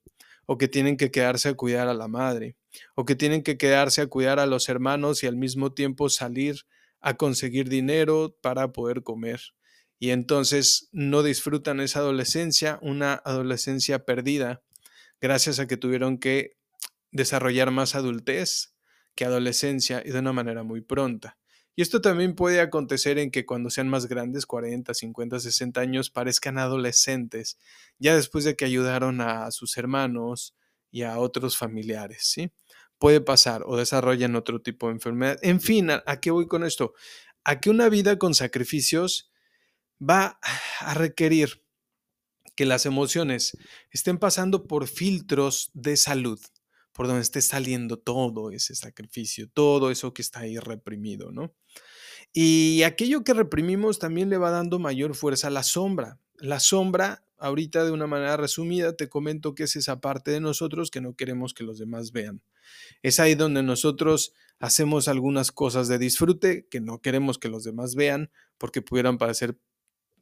o 0.46 0.58
que 0.58 0.68
tienen 0.68 0.98
que 0.98 1.12
quedarse 1.12 1.50
a 1.50 1.54
cuidar 1.54 1.88
a 1.88 1.94
la 1.94 2.08
madre, 2.08 2.56
o 2.96 3.06
que 3.06 3.16
tienen 3.16 3.44
que 3.44 3.58
quedarse 3.58 4.02
a 4.02 4.08
cuidar 4.08 4.40
a 4.40 4.46
los 4.46 4.70
hermanos 4.70 5.24
y 5.24 5.28
al 5.28 5.36
mismo 5.36 5.74
tiempo 5.74 6.10
salir 6.10 6.62
a 7.00 7.16
conseguir 7.16 7.70
dinero 7.70 8.38
para 8.42 8.72
poder 8.72 9.04
comer. 9.04 9.42
Y 10.00 10.12
entonces 10.12 10.90
no 10.92 11.24
disfrutan 11.24 11.80
esa 11.80 12.00
adolescencia, 12.00 12.80
una 12.82 13.14
adolescencia 13.14 14.06
perdida, 14.06 14.62
gracias 15.20 15.60
a 15.60 15.68
que 15.68 15.78
tuvieron 15.78 16.18
que 16.18 16.58
desarrollar 17.12 17.72
más 17.72 17.96
adultez 17.96 18.74
que 19.16 19.26
adolescencia 19.26 20.02
y 20.06 20.12
de 20.12 20.20
una 20.20 20.34
manera 20.34 20.64
muy 20.64 20.82
pronta. 20.82 21.38
Y 21.76 21.82
esto 21.82 22.02
también 22.02 22.36
puede 22.36 22.60
acontecer 22.60 23.18
en 23.18 23.32
que 23.32 23.46
cuando 23.46 23.70
sean 23.70 23.88
más 23.88 24.08
grandes, 24.08 24.46
40, 24.46 24.94
50, 24.94 25.40
60 25.40 25.80
años, 25.82 26.10
parezcan 26.10 26.58
adolescentes, 26.58 27.58
ya 27.98 28.16
después 28.16 28.44
de 28.44 28.56
que 28.56 28.66
ayudaron 28.66 29.22
a 29.22 29.50
sus 29.52 29.78
hermanos 29.78 30.56
y 30.92 31.04
a 31.04 31.18
otros 31.18 31.58
familiares, 31.58 32.24
¿sí? 32.24 32.52
Puede 32.98 33.22
pasar 33.22 33.64
o 33.66 33.78
desarrollan 33.78 34.36
otro 34.36 34.62
tipo 34.62 34.88
de 34.88 34.94
enfermedad. 34.94 35.40
En 35.42 35.62
fin, 35.62 35.90
¿a, 35.90 36.20
qué 36.20 36.30
voy 36.30 36.48
con 36.48 36.64
esto? 36.64 36.94
A 37.44 37.60
que 37.60 37.70
una 37.70 37.90
vida 37.90 38.20
con 38.20 38.36
sacrificios 38.36 39.32
va 40.00 40.40
a 40.80 40.94
requerir 40.94 41.64
que 42.56 42.66
las 42.66 42.86
emociones 42.86 43.58
estén 43.92 44.18
pasando 44.18 44.68
por 44.68 44.88
filtros 44.88 45.72
de 45.74 45.98
salud, 45.98 46.40
por 46.94 47.08
donde 47.08 47.22
esté 47.22 47.42
saliendo 47.42 47.98
todo 47.98 48.52
ese 48.52 48.76
sacrificio, 48.76 49.50
todo 49.54 49.92
eso 49.92 50.14
que 50.14 50.22
está 50.22 50.42
ahí 50.42 50.58
reprimido, 50.58 51.32
¿no? 51.32 51.54
Y 52.34 52.84
aquello 52.84 53.24
que 53.24 53.34
reprimimos 53.34 54.00
también 54.00 54.30
le 54.30 54.38
va 54.38 54.52
dando 54.52 54.80
mayor 54.80 55.16
fuerza 55.16 55.48
a 55.48 55.52
la 55.52 55.64
sombra. 55.64 56.20
La 56.38 56.60
sombra, 56.60 57.26
ahorita 57.38 57.84
de 57.84 57.92
una 57.92 58.08
manera 58.08 58.38
resumida, 58.38 58.96
te 58.96 59.10
comento 59.10 59.54
que 59.54 59.64
es 59.64 59.76
esa 59.76 60.00
parte 60.00 60.32
de 60.32 60.40
nosotros 60.40 60.92
que 60.92 61.02
no 61.02 61.16
queremos 61.16 61.54
que 61.54 61.64
los 61.64 61.78
demás 61.78 62.12
vean. 62.12 62.42
Es 63.02 63.20
ahí 63.20 63.36
donde 63.36 63.64
nosotros 63.64 64.34
hacemos 64.60 65.08
algunas 65.08 65.52
cosas 65.52 65.88
de 65.88 65.98
disfrute 65.98 66.68
que 66.70 66.80
no 66.80 67.02
queremos 67.02 67.38
que 67.38 67.50
los 67.50 67.64
demás 67.64 67.96
vean 67.96 68.32
porque 68.58 68.82
pudieran 68.82 69.18
parecer 69.18 69.58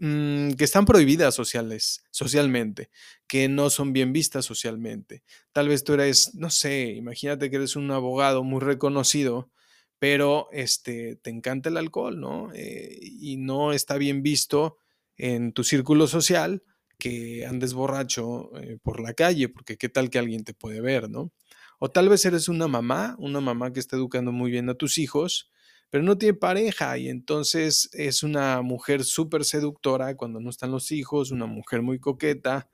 Mm, 0.01 0.53
que 0.53 0.63
están 0.63 0.85
prohibidas 0.85 1.35
sociales, 1.35 2.03
socialmente, 2.09 2.89
que 3.27 3.49
no 3.49 3.69
son 3.69 3.91
bien 3.91 4.13
vistas 4.13 4.45
socialmente. 4.45 5.23
Tal 5.51 5.67
vez 5.67 5.83
tú 5.83 5.93
eres, 5.93 6.35
no 6.35 6.49
sé, 6.49 6.91
imagínate 6.93 7.49
que 7.49 7.57
eres 7.57 7.75
un 7.75 7.91
abogado 7.91 8.43
muy 8.43 8.61
reconocido, 8.61 9.51
pero 9.99 10.47
este, 10.53 11.17
te 11.17 11.29
encanta 11.29 11.67
el 11.67 11.75
alcohol, 11.75 12.17
¿no? 12.17 12.49
Eh, 12.53 12.97
y 13.01 13.35
no 13.35 13.73
está 13.73 13.97
bien 13.97 14.23
visto 14.23 14.77
en 15.17 15.51
tu 15.51 15.65
círculo 15.65 16.07
social 16.07 16.63
que 16.97 17.45
andes 17.45 17.73
borracho 17.73 18.55
eh, 18.57 18.77
por 18.81 19.01
la 19.01 19.13
calle, 19.13 19.49
porque 19.49 19.77
qué 19.77 19.89
tal 19.89 20.09
que 20.09 20.19
alguien 20.19 20.45
te 20.45 20.53
puede 20.53 20.79
ver, 20.79 21.09
¿no? 21.09 21.33
O 21.77 21.89
tal 21.91 22.07
vez 22.07 22.23
eres 22.25 22.47
una 22.47 22.69
mamá, 22.69 23.15
una 23.19 23.41
mamá 23.41 23.73
que 23.73 23.81
está 23.81 23.97
educando 23.97 24.31
muy 24.31 24.49
bien 24.49 24.69
a 24.69 24.75
tus 24.75 24.97
hijos, 24.97 25.51
pero 25.89 26.03
no 26.03 26.17
tiene 26.17 26.35
pareja 26.35 26.97
y 26.97 27.09
entonces 27.09 27.89
es 27.93 28.23
una 28.23 28.61
mujer 28.61 29.03
súper 29.03 29.43
seductora 29.43 30.15
cuando 30.15 30.39
no 30.39 30.49
están 30.49 30.71
los 30.71 30.91
hijos, 30.91 31.31
una 31.31 31.47
mujer 31.47 31.81
muy 31.81 31.99
coqueta, 31.99 32.69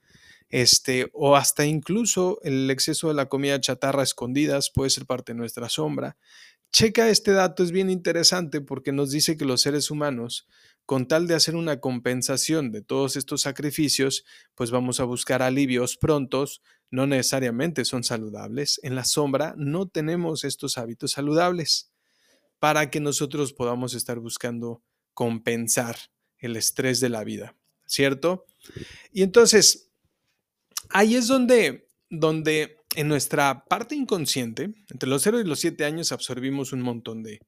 este, 0.50 1.10
o 1.14 1.36
hasta 1.36 1.66
incluso 1.66 2.40
el 2.44 2.70
exceso 2.70 3.08
de 3.08 3.14
la 3.14 3.28
comida 3.28 3.60
chatarra 3.60 4.04
escondidas 4.04 4.70
puede 4.70 4.90
ser 4.90 5.06
parte 5.06 5.34
de 5.34 5.40
nuestra 5.40 5.70
sombra. 5.70 6.18
Checa 6.72 7.10
este 7.10 7.32
dato, 7.32 7.64
es 7.64 7.72
bien 7.72 7.90
interesante 7.90 8.62
porque 8.62 8.92
nos 8.92 9.12
dice 9.12 9.38
que 9.38 9.46
los 9.46 9.62
seres 9.62 9.92
humanos, 9.92 10.48
con 10.86 11.08
tal 11.08 11.26
de 11.26 11.36
hacer 11.36 11.56
una 11.56 11.80
compensación 11.80 12.72
de 12.72 12.82
todos 12.82 13.16
estos 13.16 13.42
sacrificios, 13.42 14.26
pues 14.56 14.72
vamos 14.72 15.00
a 15.00 15.06
buscar 15.06 15.42
alivios 15.42 15.98
prontos, 15.98 16.62
no 16.92 17.08
necesariamente 17.08 17.86
son 17.86 18.04
saludables. 18.04 18.80
En 18.84 18.94
la 18.96 19.06
sombra 19.06 19.56
no 19.58 19.88
tenemos 19.88 20.44
estos 20.44 20.78
hábitos 20.78 21.12
saludables 21.12 21.95
para 22.60 22.90
que 22.90 23.00
nosotros 23.00 23.54
podamos 23.54 23.94
estar 23.94 24.20
buscando 24.20 24.84
compensar 25.14 25.98
el 26.38 26.56
estrés 26.56 27.00
de 27.00 27.10
la 27.10 27.24
vida, 27.24 27.56
¿cierto? 27.86 28.46
Y 29.12 29.24
entonces, 29.24 29.92
ahí 30.90 31.16
es 31.16 31.28
donde, 31.28 31.88
donde 32.10 32.78
en 32.96 33.08
nuestra 33.08 33.66
parte 33.66 33.96
inconsciente, 33.96 34.74
entre 34.90 35.10
los 35.10 35.22
0 35.24 35.40
y 35.40 35.44
los 35.44 35.60
7 35.60 35.86
años, 35.86 36.12
absorbimos 36.12 36.74
un 36.74 36.82
montón 36.82 37.24
de, 37.24 37.40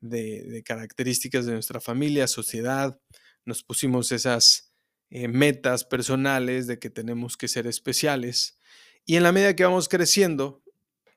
de, 0.00 0.62
características 0.64 1.46
de 1.46 1.52
nuestra 1.52 1.80
familia, 1.80 2.26
sociedad, 2.26 2.98
nos 3.44 3.62
pusimos 3.62 4.12
esas 4.12 4.72
eh, 5.10 5.28
metas 5.28 5.84
personales 5.84 6.66
de 6.66 6.78
que 6.78 6.90
tenemos 6.90 7.36
que 7.36 7.48
ser 7.48 7.66
especiales. 7.66 8.58
Y 9.06 9.16
en 9.16 9.22
la 9.22 9.32
medida 9.32 9.56
que 9.56 9.64
vamos 9.64 9.88
creciendo, 9.88 10.62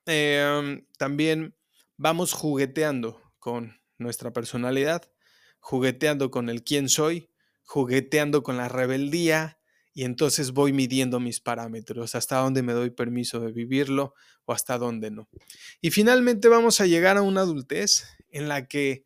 em, 0.05 0.85
también 0.97 1.55
vamos 1.97 2.33
jugueteando 2.33 3.21
con 3.43 3.77
nuestra 3.97 4.31
personalidad, 4.31 5.11
jugueteando 5.59 6.31
con 6.31 6.47
el 6.47 6.63
quién 6.63 6.87
soy, 6.87 7.29
jugueteando 7.65 8.41
con 8.41 8.55
la 8.55 8.69
rebeldía 8.69 9.59
y 9.93 10.05
entonces 10.05 10.51
voy 10.51 10.71
midiendo 10.71 11.19
mis 11.19 11.41
parámetros, 11.41 12.15
hasta 12.15 12.37
dónde 12.37 12.63
me 12.63 12.71
doy 12.71 12.91
permiso 12.91 13.41
de 13.41 13.51
vivirlo 13.51 14.13
o 14.45 14.53
hasta 14.53 14.77
dónde 14.77 15.11
no. 15.11 15.27
Y 15.81 15.91
finalmente 15.91 16.47
vamos 16.47 16.79
a 16.79 16.85
llegar 16.85 17.17
a 17.17 17.21
una 17.21 17.41
adultez 17.41 18.05
en 18.29 18.47
la 18.47 18.65
que 18.65 19.03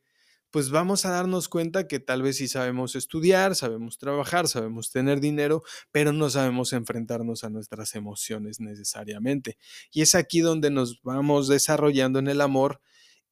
pues 0.51 0.69
vamos 0.69 1.05
a 1.05 1.09
darnos 1.09 1.49
cuenta 1.49 1.87
que 1.87 1.99
tal 1.99 2.21
vez 2.21 2.37
sí 2.37 2.47
sabemos 2.47 2.95
estudiar, 2.95 3.55
sabemos 3.55 3.97
trabajar, 3.97 4.47
sabemos 4.47 4.91
tener 4.91 5.19
dinero, 5.19 5.63
pero 5.91 6.13
no 6.13 6.29
sabemos 6.29 6.73
enfrentarnos 6.73 7.43
a 7.43 7.49
nuestras 7.49 7.95
emociones 7.95 8.59
necesariamente. 8.59 9.57
Y 9.91 10.03
es 10.03 10.13
aquí 10.13 10.41
donde 10.41 10.69
nos 10.69 11.01
vamos 11.01 11.47
desarrollando 11.47 12.19
en 12.19 12.27
el 12.27 12.41
amor 12.41 12.81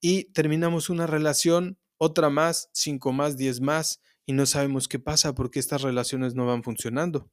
y 0.01 0.25
terminamos 0.33 0.89
una 0.89 1.07
relación, 1.07 1.77
otra 1.97 2.29
más, 2.29 2.69
cinco 2.73 3.11
más, 3.11 3.37
diez 3.37 3.61
más, 3.61 4.01
y 4.25 4.33
no 4.33 4.45
sabemos 4.45 4.87
qué 4.87 4.99
pasa 4.99 5.35
porque 5.35 5.59
estas 5.59 5.81
relaciones 5.81 6.35
no 6.35 6.45
van 6.45 6.63
funcionando. 6.63 7.29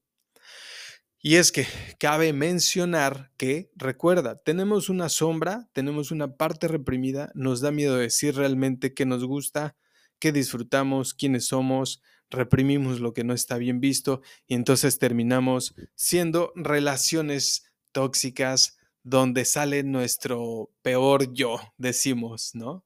Y 1.25 1.37
es 1.37 1.53
que 1.53 1.67
cabe 2.01 2.33
mencionar 2.33 3.31
que, 3.37 3.71
recuerda, 3.77 4.43
tenemos 4.43 4.89
una 4.89 5.09
sombra, 5.09 5.69
tenemos 5.73 6.11
una 6.11 6.37
parte 6.37 6.67
reprimida, 6.67 7.31
nos 7.35 7.61
da 7.61 7.71
miedo 7.71 7.97
decir 7.97 8.35
realmente 8.35 8.93
qué 8.93 9.07
nos 9.07 9.25
gusta, 9.25 9.77
qué 10.19 10.33
disfrutamos, 10.33 11.15
quiénes 11.15 11.47
somos, 11.47 12.03
reprimimos 12.29 12.99
lo 12.99 13.13
que 13.13 13.23
no 13.23 13.35
está 13.35 13.57
bien 13.57 13.79
visto 13.79 14.23
y 14.49 14.55
entonces 14.55 14.99
terminamos 14.99 15.75
siendo 15.95 16.53
relaciones 16.57 17.71
tóxicas, 17.93 18.79
donde 19.03 19.45
sale 19.45 19.83
nuestro 19.83 20.71
peor 20.83 21.33
yo, 21.33 21.61
decimos, 21.77 22.51
¿no? 22.55 22.85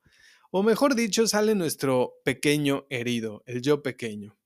O 0.50 0.62
mejor 0.62 0.94
dicho, 0.94 1.26
sale 1.26 1.54
nuestro 1.54 2.14
pequeño 2.24 2.86
herido, 2.88 3.42
el 3.46 3.62
yo 3.62 3.82
pequeño, 3.82 4.36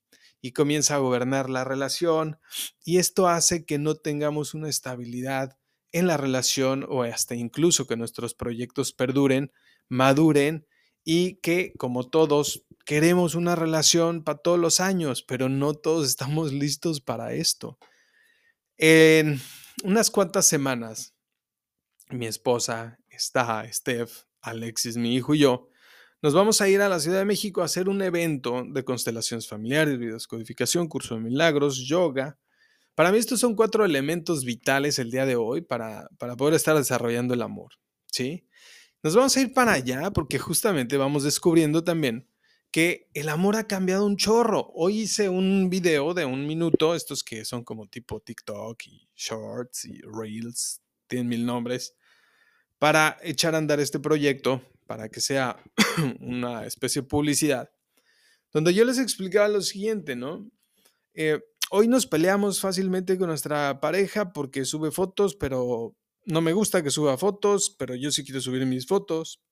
y 0.41 0.53
comienza 0.53 0.97
a 0.97 0.99
gobernar 0.99 1.49
la 1.50 1.65
relación, 1.65 2.39
y 2.85 2.99
esto 2.99 3.29
hace 3.29 3.65
que 3.65 3.79
no 3.79 3.95
tengamos 3.95 4.55
una 4.55 4.69
estabilidad 4.69 5.57
en 5.93 6.07
la 6.07 6.17
relación 6.17 6.87
o 6.89 7.03
hasta 7.03 7.35
incluso 7.35 7.87
que 7.87 7.97
nuestros 7.97 8.35
proyectos 8.35 8.93
perduren, 8.93 9.53
maduren 9.89 10.67
y 11.05 11.37
que, 11.37 11.73
como 11.79 12.09
todos, 12.09 12.65
queremos 12.85 13.35
una 13.35 13.57
relación 13.57 14.23
para 14.23 14.39
todos 14.39 14.59
los 14.59 14.81
años, 14.81 15.23
pero 15.23 15.49
no 15.49 15.75
todos 15.75 16.09
estamos 16.09 16.53
listos 16.53 17.00
para 17.00 17.33
esto. 17.33 17.79
En 18.77 19.41
unas 19.85 20.11
cuantas 20.11 20.47
semanas 20.47 21.15
mi 22.12 22.26
esposa, 22.26 22.99
está 23.09 23.71
Steph, 23.73 24.25
Alexis, 24.40 24.97
mi 24.97 25.14
hijo 25.14 25.35
y 25.35 25.40
yo, 25.40 25.69
nos 26.23 26.35
vamos 26.35 26.61
a 26.61 26.69
ir 26.69 26.83
a 26.83 26.88
la 26.88 27.00
Ciudad 27.00 27.19
de 27.19 27.25
México 27.25 27.62
a 27.62 27.64
hacer 27.64 27.88
un 27.88 28.02
evento 28.02 28.64
de 28.69 28.85
constelaciones 28.85 29.49
familiares, 29.49 29.99
videoscodificación, 29.99 30.88
curso 30.88 31.14
de 31.14 31.23
milagros, 31.23 31.79
yoga. 31.79 32.38
Para 32.95 33.11
mí 33.11 33.19
estos 33.19 33.40
son 33.40 33.55
cuatro 33.55 33.85
elementos 33.85 34.45
vitales 34.45 34.99
el 34.99 35.11
día 35.11 35.25
de 35.25 35.37
hoy 35.37 35.62
para, 35.62 36.09
para 36.19 36.37
poder 36.37 36.55
estar 36.55 36.76
desarrollando 36.76 37.33
el 37.33 37.43
amor, 37.43 37.73
¿sí? 38.07 38.47
Nos 39.02 39.14
vamos 39.17 39.35
a 39.37 39.40
ir 39.40 39.55
para 39.55 39.73
allá 39.73 40.11
porque 40.11 40.38
justamente 40.38 40.99
vamos 40.99 41.23
descubriendo 41.23 41.85
también 41.85 42.29
que 42.71 43.09
el 43.14 43.29
amor 43.29 43.57
ha 43.57 43.67
cambiado 43.67 44.05
un 44.05 44.17
chorro. 44.17 44.71
Hoy 44.75 45.00
hice 45.00 45.29
un 45.29 45.71
video 45.71 46.12
de 46.12 46.26
un 46.26 46.47
minuto, 46.47 46.95
estos 46.95 47.25
que 47.25 47.45
son 47.45 47.64
como 47.64 47.87
tipo 47.87 48.21
TikTok 48.21 48.87
y 48.87 49.09
shorts 49.17 49.87
y 49.87 50.00
reels, 50.02 50.83
tienen 51.07 51.29
mil 51.29 51.47
nombres, 51.47 51.97
para 52.81 53.19
echar 53.23 53.55
a 53.55 53.59
andar 53.59 53.79
este 53.79 54.01
proyecto, 54.01 54.63
para 54.87 55.11
que 55.11 55.21
sea 55.21 55.63
una 56.21 56.65
especie 56.65 57.03
de 57.03 57.09
publicidad, 57.09 57.71
donde 58.53 58.73
yo 58.73 58.87
les 58.87 58.99
explicaba 58.99 59.49
lo 59.49 59.61
siguiente, 59.61 60.17
¿no? 60.17 60.51
Eh, 61.13 61.41
hoy 61.71 61.89
nos 61.89 62.07
peleamos 62.07 62.59
fácilmente 62.59 63.19
con 63.19 63.29
nuestra 63.29 63.81
pareja 63.81 64.33
porque 64.33 64.65
sube 64.65 64.91
fotos, 64.91 65.37
pero 65.37 65.95
no 66.25 66.41
me 66.41 66.55
gusta 66.55 66.83
que 66.83 66.91
suba 66.91 67.19
fotos, 67.19 67.77
pero 67.79 67.95
yo 67.95 68.11
sí 68.11 68.25
quiero 68.25 68.41
subir 68.41 68.65
mis 68.65 68.87
fotos. 68.87 69.43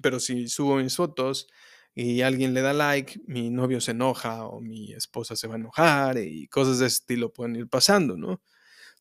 Pero 0.00 0.18
si 0.18 0.48
subo 0.48 0.76
mis 0.76 0.96
fotos 0.96 1.48
y 1.94 2.22
alguien 2.22 2.54
le 2.54 2.62
da 2.62 2.72
like, 2.72 3.20
mi 3.26 3.50
novio 3.50 3.82
se 3.82 3.90
enoja 3.90 4.46
o 4.46 4.62
mi 4.62 4.94
esposa 4.94 5.36
se 5.36 5.48
va 5.48 5.54
a 5.54 5.58
enojar 5.58 6.18
y 6.18 6.48
cosas 6.48 6.78
de 6.78 6.86
ese 6.86 6.96
estilo 7.02 7.30
pueden 7.30 7.56
ir 7.56 7.68
pasando, 7.68 8.16
¿no? 8.16 8.40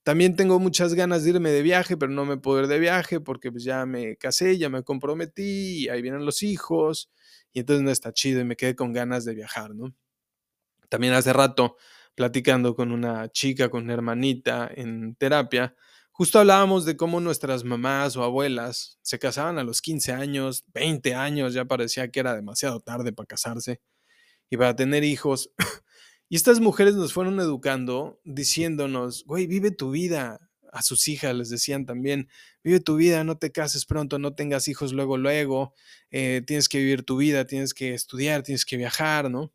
También 0.05 0.35
tengo 0.35 0.59
muchas 0.59 0.93
ganas 0.93 1.23
de 1.23 1.31
irme 1.31 1.49
de 1.49 1.63
viaje, 1.63 1.97
pero 1.97 2.11
no 2.11 2.25
me 2.25 2.37
puedo 2.37 2.59
ir 2.61 2.67
de 2.67 2.77
viaje 2.77 3.19
porque 3.19 3.51
pues 3.51 3.63
ya 3.63 3.87
me 3.87 4.17
casé, 4.17 4.55
ya 4.59 4.69
me 4.69 4.83
comprometí, 4.83 5.85
y 5.85 5.89
ahí 5.89 6.03
vienen 6.03 6.25
los 6.27 6.43
hijos, 6.43 7.09
y 7.51 7.61
entonces 7.61 7.83
no 7.83 7.89
está 7.89 8.13
chido 8.13 8.39
y 8.39 8.43
me 8.45 8.55
quedé 8.55 8.75
con 8.75 8.93
ganas 8.93 9.25
de 9.25 9.33
viajar, 9.33 9.73
¿no? 9.73 9.95
También 10.89 11.13
hace 11.13 11.33
rato, 11.33 11.77
platicando 12.15 12.75
con 12.75 12.91
una 12.91 13.29
chica, 13.31 13.69
con 13.69 13.85
una 13.85 13.93
hermanita 13.93 14.69
en 14.75 15.15
terapia, 15.15 15.75
justo 16.11 16.39
hablábamos 16.39 16.85
de 16.85 16.97
cómo 16.97 17.19
nuestras 17.19 17.63
mamás 17.63 18.15
o 18.15 18.23
abuelas 18.23 18.99
se 19.01 19.19
casaban 19.19 19.57
a 19.59 19.63
los 19.63 19.81
15 19.81 20.13
años, 20.13 20.65
20 20.73 21.15
años, 21.15 21.53
ya 21.53 21.65
parecía 21.65 22.09
que 22.11 22.19
era 22.21 22.35
demasiado 22.35 22.79
tarde 22.79 23.11
para 23.11 23.27
casarse 23.27 23.81
y 24.49 24.57
para 24.57 24.75
tener 24.75 25.03
hijos. 25.03 25.51
Y 26.29 26.35
estas 26.35 26.59
mujeres 26.59 26.95
nos 26.95 27.13
fueron 27.13 27.39
educando 27.39 28.19
diciéndonos, 28.23 29.25
güey, 29.25 29.47
vive 29.47 29.71
tu 29.71 29.91
vida. 29.91 30.39
A 30.71 30.81
sus 30.81 31.07
hijas 31.07 31.33
les 31.33 31.49
decían 31.49 31.85
también, 31.85 32.27
vive 32.61 32.81
tu 32.81 32.97
vida, 32.97 33.23
no 33.23 33.37
te 33.37 33.53
cases 33.53 33.85
pronto, 33.85 34.19
no 34.19 34.33
tengas 34.33 34.67
hijos 34.67 34.91
luego, 34.91 35.17
luego, 35.17 35.73
eh, 36.11 36.41
tienes 36.45 36.67
que 36.67 36.79
vivir 36.79 37.03
tu 37.03 37.15
vida, 37.15 37.47
tienes 37.47 37.73
que 37.73 37.93
estudiar, 37.93 38.43
tienes 38.43 38.65
que 38.65 38.75
viajar, 38.75 39.31
¿no? 39.31 39.53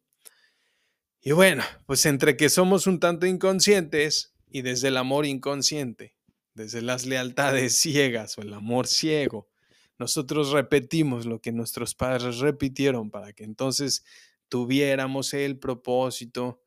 Y 1.20 1.32
bueno, 1.32 1.62
pues 1.84 2.06
entre 2.06 2.38
que 2.38 2.48
somos 2.48 2.86
un 2.86 2.98
tanto 2.98 3.26
inconscientes 3.26 4.32
y 4.50 4.62
desde 4.62 4.88
el 4.88 4.96
amor 4.96 5.26
inconsciente, 5.26 6.14
desde 6.54 6.80
las 6.80 7.04
lealtades 7.04 7.76
ciegas 7.76 8.38
o 8.38 8.42
el 8.42 8.54
amor 8.54 8.86
ciego, 8.86 9.50
nosotros 9.98 10.52
repetimos 10.52 11.26
lo 11.26 11.42
que 11.42 11.52
nuestros 11.52 11.94
padres 11.94 12.38
repitieron 12.38 13.10
para 13.10 13.34
que 13.34 13.44
entonces 13.44 14.02
tuviéramos 14.50 15.33
el 15.33 15.59
propósito, 15.59 16.62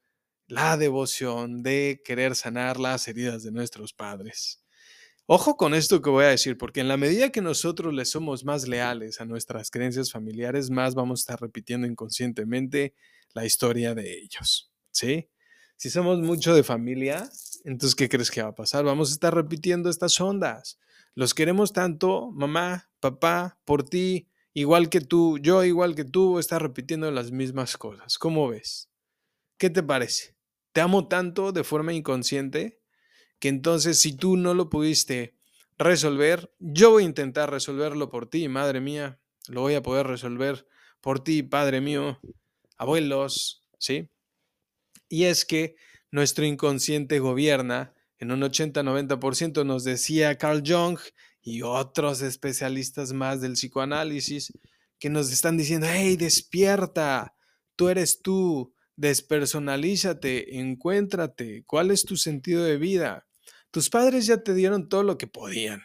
la 0.47 0.77
devoción 0.77 1.61
de 1.61 2.01
querer 2.03 2.35
sanar 2.35 2.79
las 2.79 3.07
heridas 3.07 3.43
de 3.43 3.51
nuestros 3.51 3.93
padres. 3.93 4.63
Ojo 5.25 5.55
con 5.55 5.73
esto 5.73 6.01
que 6.01 6.09
voy 6.09 6.25
a 6.25 6.29
decir, 6.29 6.57
porque 6.57 6.81
en 6.81 6.87
la 6.87 6.97
medida 6.97 7.29
que 7.29 7.41
nosotros 7.41 7.93
le 7.93 8.05
somos 8.05 8.43
más 8.43 8.67
leales 8.67 9.21
a 9.21 9.25
nuestras 9.25 9.69
creencias 9.69 10.11
familiares, 10.11 10.69
más 10.69 10.95
vamos 10.95 11.19
a 11.19 11.21
estar 11.21 11.41
repitiendo 11.41 11.87
inconscientemente 11.87 12.95
la 13.33 13.45
historia 13.45 13.93
de 13.93 14.19
ellos, 14.19 14.73
¿sí? 14.91 15.29
Si 15.77 15.89
somos 15.89 16.19
mucho 16.19 16.53
de 16.55 16.63
familia, 16.63 17.29
entonces, 17.63 17.95
¿qué 17.95 18.09
crees 18.09 18.31
que 18.31 18.41
va 18.41 18.49
a 18.49 18.55
pasar? 18.55 18.83
Vamos 18.83 19.09
a 19.09 19.13
estar 19.13 19.33
repitiendo 19.33 19.89
estas 19.89 20.19
ondas. 20.19 20.77
Los 21.15 21.33
queremos 21.33 21.71
tanto, 21.71 22.31
mamá, 22.31 22.89
papá, 22.99 23.57
por 23.65 23.83
ti, 23.83 24.27
igual 24.53 24.89
que 24.89 25.01
tú, 25.01 25.37
yo 25.39 25.63
igual 25.63 25.95
que 25.95 26.05
tú, 26.05 26.39
está 26.39 26.59
repitiendo 26.59 27.09
las 27.11 27.31
mismas 27.31 27.77
cosas. 27.77 28.17
¿Cómo 28.17 28.47
ves? 28.49 28.89
¿Qué 29.57 29.69
te 29.69 29.83
parece? 29.83 30.35
Te 30.71 30.81
amo 30.81 31.07
tanto 31.07 31.51
de 31.51 31.63
forma 31.63 31.93
inconsciente 31.93 32.79
que 33.39 33.49
entonces 33.49 33.99
si 33.99 34.15
tú 34.15 34.37
no 34.37 34.53
lo 34.53 34.69
pudiste 34.69 35.35
resolver, 35.77 36.53
yo 36.59 36.91
voy 36.91 37.03
a 37.03 37.07
intentar 37.07 37.51
resolverlo 37.51 38.09
por 38.09 38.27
ti, 38.27 38.47
madre 38.47 38.79
mía. 38.79 39.19
Lo 39.47 39.61
voy 39.61 39.75
a 39.75 39.83
poder 39.83 40.07
resolver 40.07 40.67
por 41.01 41.23
ti, 41.23 41.43
padre 41.43 41.81
mío, 41.81 42.19
abuelos, 42.77 43.65
¿sí? 43.77 44.09
Y 45.09 45.25
es 45.25 45.45
que 45.45 45.75
nuestro 46.11 46.45
inconsciente 46.45 47.19
gobierna 47.19 47.93
en 48.23 48.31
un 48.31 48.41
80-90%, 48.41 49.65
nos 49.65 49.83
decía 49.83 50.37
Carl 50.37 50.63
Jung, 50.65 50.97
y 51.43 51.61
otros 51.61 52.21
especialistas 52.21 53.11
más 53.11 53.41
del 53.41 53.53
psicoanálisis 53.53 54.53
que 54.97 55.09
nos 55.09 55.31
están 55.31 55.57
diciendo, 55.57 55.87
hey, 55.89 56.15
despierta, 56.15 57.35
tú 57.75 57.89
eres 57.89 58.21
tú, 58.21 58.73
despersonalízate, 58.95 60.59
encuéntrate, 60.59 61.63
¿cuál 61.65 61.91
es 61.91 62.05
tu 62.05 62.15
sentido 62.15 62.63
de 62.63 62.77
vida? 62.77 63.27
Tus 63.69 63.89
padres 63.89 64.25
ya 64.25 64.37
te 64.37 64.53
dieron 64.53 64.87
todo 64.87 65.03
lo 65.03 65.17
que 65.17 65.27
podían. 65.27 65.81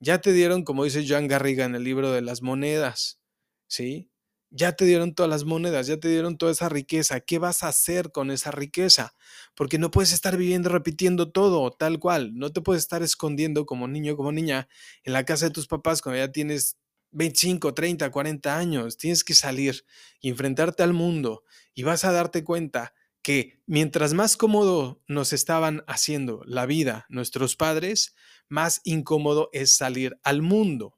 Ya 0.00 0.20
te 0.20 0.32
dieron, 0.32 0.64
como 0.64 0.82
dice 0.82 1.06
Joan 1.06 1.28
Garriga 1.28 1.64
en 1.64 1.76
el 1.76 1.84
libro 1.84 2.10
de 2.10 2.22
las 2.22 2.42
monedas, 2.42 3.20
¿sí? 3.68 4.10
Ya 4.50 4.72
te 4.72 4.84
dieron 4.84 5.14
todas 5.14 5.30
las 5.30 5.44
monedas, 5.44 5.86
ya 5.86 5.98
te 5.98 6.08
dieron 6.08 6.38
toda 6.38 6.52
esa 6.52 6.68
riqueza. 6.68 7.20
¿Qué 7.20 7.38
vas 7.38 7.62
a 7.62 7.68
hacer 7.68 8.12
con 8.12 8.30
esa 8.30 8.50
riqueza? 8.50 9.14
Porque 9.54 9.78
no 9.78 9.90
puedes 9.90 10.12
estar 10.12 10.36
viviendo 10.36 10.68
repitiendo 10.68 11.30
todo 11.30 11.70
tal 11.72 11.98
cual. 11.98 12.32
No 12.34 12.52
te 12.52 12.60
puedes 12.60 12.82
estar 12.82 13.02
escondiendo 13.02 13.66
como 13.66 13.88
niño, 13.88 14.16
como 14.16 14.32
niña, 14.32 14.68
en 15.04 15.12
la 15.12 15.24
casa 15.24 15.46
de 15.46 15.50
tus 15.52 15.66
papás 15.66 16.02
cuando 16.02 16.18
ya 16.18 16.32
tienes 16.32 16.76
25, 17.12 17.74
30, 17.74 18.10
40 18.10 18.56
años. 18.56 18.96
Tienes 18.96 19.24
que 19.24 19.34
salir 19.34 19.84
y 20.20 20.28
enfrentarte 20.30 20.82
al 20.82 20.92
mundo 20.92 21.44
y 21.74 21.82
vas 21.82 22.04
a 22.04 22.12
darte 22.12 22.44
cuenta 22.44 22.94
que 23.22 23.60
mientras 23.66 24.14
más 24.14 24.36
cómodo 24.36 25.02
nos 25.08 25.32
estaban 25.32 25.82
haciendo 25.88 26.42
la 26.46 26.64
vida 26.64 27.06
nuestros 27.08 27.56
padres, 27.56 28.14
más 28.48 28.80
incómodo 28.84 29.50
es 29.52 29.76
salir 29.76 30.16
al 30.22 30.42
mundo. 30.42 30.95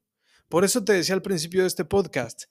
Por 0.49 0.65
eso 0.65 0.83
te 0.83 0.95
decía 0.95 1.15
al 1.15 1.23
principio 1.23 1.63
de 1.63 1.69
este 1.69 1.85
podcast, 1.85 2.45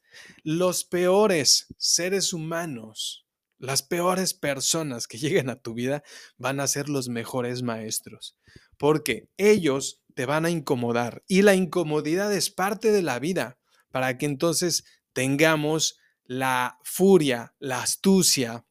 los 0.44 0.86
peores 0.86 1.66
seres 1.78 2.32
humanos, 2.32 3.28
las 3.58 3.82
peores 3.82 4.36
personas 4.36 5.08
que 5.08 5.18
lleguen 5.18 5.50
a 5.50 5.60
tu 5.60 5.74
vida 5.74 6.04
van 6.38 6.60
a 6.60 6.68
ser 6.68 6.90
los 6.90 7.10
mejores 7.10 7.64
maestros, 7.64 8.38
porque 8.78 9.30
ellos 9.38 10.04
te 10.14 10.26
van 10.26 10.46
a 10.46 10.52
incomodar 10.52 11.24
y 11.28 11.42
la 11.42 11.56
incomodidad 11.56 12.32
es 12.34 12.52
parte 12.52 12.92
de 12.92 13.02
la 13.02 13.20
vida 13.20 13.60
para 13.92 14.18
que 14.18 14.28
entonces 14.28 14.84
tengamos 15.14 16.00
la 16.24 16.78
furia, 16.84 17.56
la 17.60 17.82
astucia, 17.82 18.66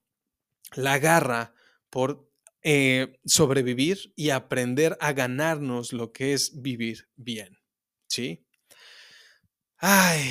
la 0.75 0.99
garra 0.99 1.55
por 1.91 2.31
eh, 2.63 3.19
sobrevivir 3.25 4.13
y 4.15 4.31
aprender 4.31 4.97
a 5.01 5.13
ganarnos 5.13 5.93
lo 5.93 6.13
que 6.13 6.33
es 6.33 6.61
vivir 6.63 7.09
bien. 7.17 7.59
¿Sí? 8.09 8.46
Ay, 9.81 10.23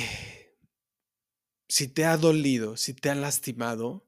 si 1.68 1.86
te 1.86 2.04
ha 2.04 2.16
dolido, 2.16 2.76
si 2.76 2.92
te 2.92 3.08
han 3.08 3.20
lastimado, 3.20 4.04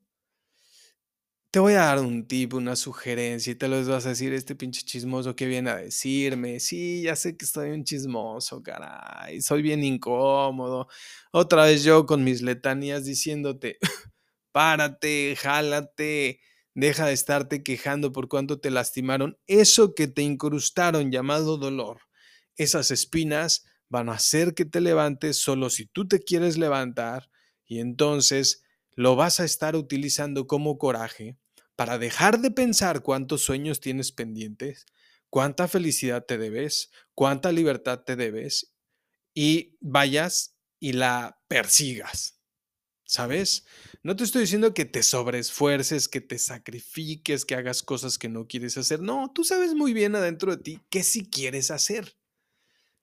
te 1.50 1.60
voy 1.60 1.72
a 1.74 1.78
dar 1.86 2.00
un 2.00 2.26
tip, 2.28 2.52
una 2.54 2.76
sugerencia 2.76 3.52
y 3.52 3.56
te 3.56 3.68
lo 3.68 3.82
vas 3.86 4.04
a 4.06 4.10
decir, 4.10 4.32
este 4.34 4.54
pinche 4.54 4.82
chismoso 4.84 5.34
que 5.34 5.46
viene 5.46 5.70
a 5.70 5.76
decirme, 5.76 6.60
sí, 6.60 7.02
ya 7.02 7.16
sé 7.16 7.36
que 7.36 7.44
estoy 7.46 7.70
un 7.70 7.84
chismoso, 7.84 8.62
caray, 8.62 9.40
soy 9.40 9.62
bien 9.62 9.82
incómodo. 9.82 10.88
Otra 11.32 11.64
vez 11.64 11.84
yo 11.84 12.04
con 12.06 12.22
mis 12.24 12.42
letanías 12.42 13.04
diciéndote, 13.06 13.78
párate, 14.52 15.36
jálate, 15.40 16.40
deja 16.74 17.06
de 17.06 17.14
estarte 17.14 17.62
quejando 17.62 18.12
por 18.12 18.28
cuánto 18.28 18.60
te 18.60 18.70
lastimaron. 18.70 19.38
Eso 19.46 19.94
que 19.94 20.08
te 20.08 20.22
incrustaron 20.22 21.10
llamado 21.12 21.56
dolor, 21.58 22.00
esas 22.56 22.90
espinas 22.90 23.64
van 23.88 24.08
a 24.08 24.14
hacer 24.14 24.54
que 24.54 24.64
te 24.64 24.80
levantes 24.80 25.36
solo 25.38 25.70
si 25.70 25.86
tú 25.86 26.06
te 26.06 26.20
quieres 26.20 26.58
levantar 26.58 27.30
y 27.66 27.80
entonces 27.80 28.62
lo 28.92 29.16
vas 29.16 29.40
a 29.40 29.44
estar 29.44 29.76
utilizando 29.76 30.46
como 30.46 30.78
coraje 30.78 31.38
para 31.76 31.98
dejar 31.98 32.40
de 32.40 32.50
pensar 32.50 33.02
cuántos 33.02 33.42
sueños 33.42 33.80
tienes 33.80 34.10
pendientes, 34.10 34.86
cuánta 35.30 35.68
felicidad 35.68 36.24
te 36.26 36.38
debes, 36.38 36.90
cuánta 37.14 37.52
libertad 37.52 38.00
te 38.00 38.16
debes 38.16 38.74
y 39.34 39.76
vayas 39.80 40.56
y 40.80 40.92
la 40.92 41.40
persigas. 41.48 42.40
¿Sabes? 43.04 43.64
No 44.02 44.16
te 44.16 44.24
estoy 44.24 44.42
diciendo 44.42 44.74
que 44.74 44.84
te 44.84 45.02
sobreesfuerces, 45.02 46.08
que 46.08 46.20
te 46.20 46.38
sacrifiques, 46.38 47.46
que 47.46 47.54
hagas 47.54 47.82
cosas 47.82 48.18
que 48.18 48.28
no 48.28 48.46
quieres 48.46 48.76
hacer. 48.76 49.00
No, 49.00 49.32
tú 49.34 49.44
sabes 49.44 49.74
muy 49.74 49.94
bien 49.94 50.14
adentro 50.14 50.54
de 50.54 50.62
ti 50.62 50.80
qué 50.90 51.02
sí 51.02 51.24
quieres 51.30 51.70
hacer 51.70 52.17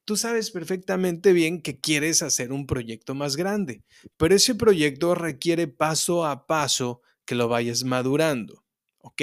tú 0.05 0.15
sabes 0.15 0.51
perfectamente 0.51 1.33
bien 1.33 1.61
que 1.61 1.79
quieres 1.79 2.21
hacer 2.21 2.51
un 2.51 2.67
proyecto 2.67 3.15
más 3.15 3.35
grande, 3.35 3.83
pero 4.17 4.35
ese 4.35 4.55
proyecto 4.55 5.15
requiere 5.15 5.67
paso 5.67 6.25
a 6.25 6.47
paso 6.47 7.01
que 7.25 7.35
lo 7.35 7.47
vayas 7.47 7.83
madurando, 7.83 8.63
¿ok? 8.99 9.21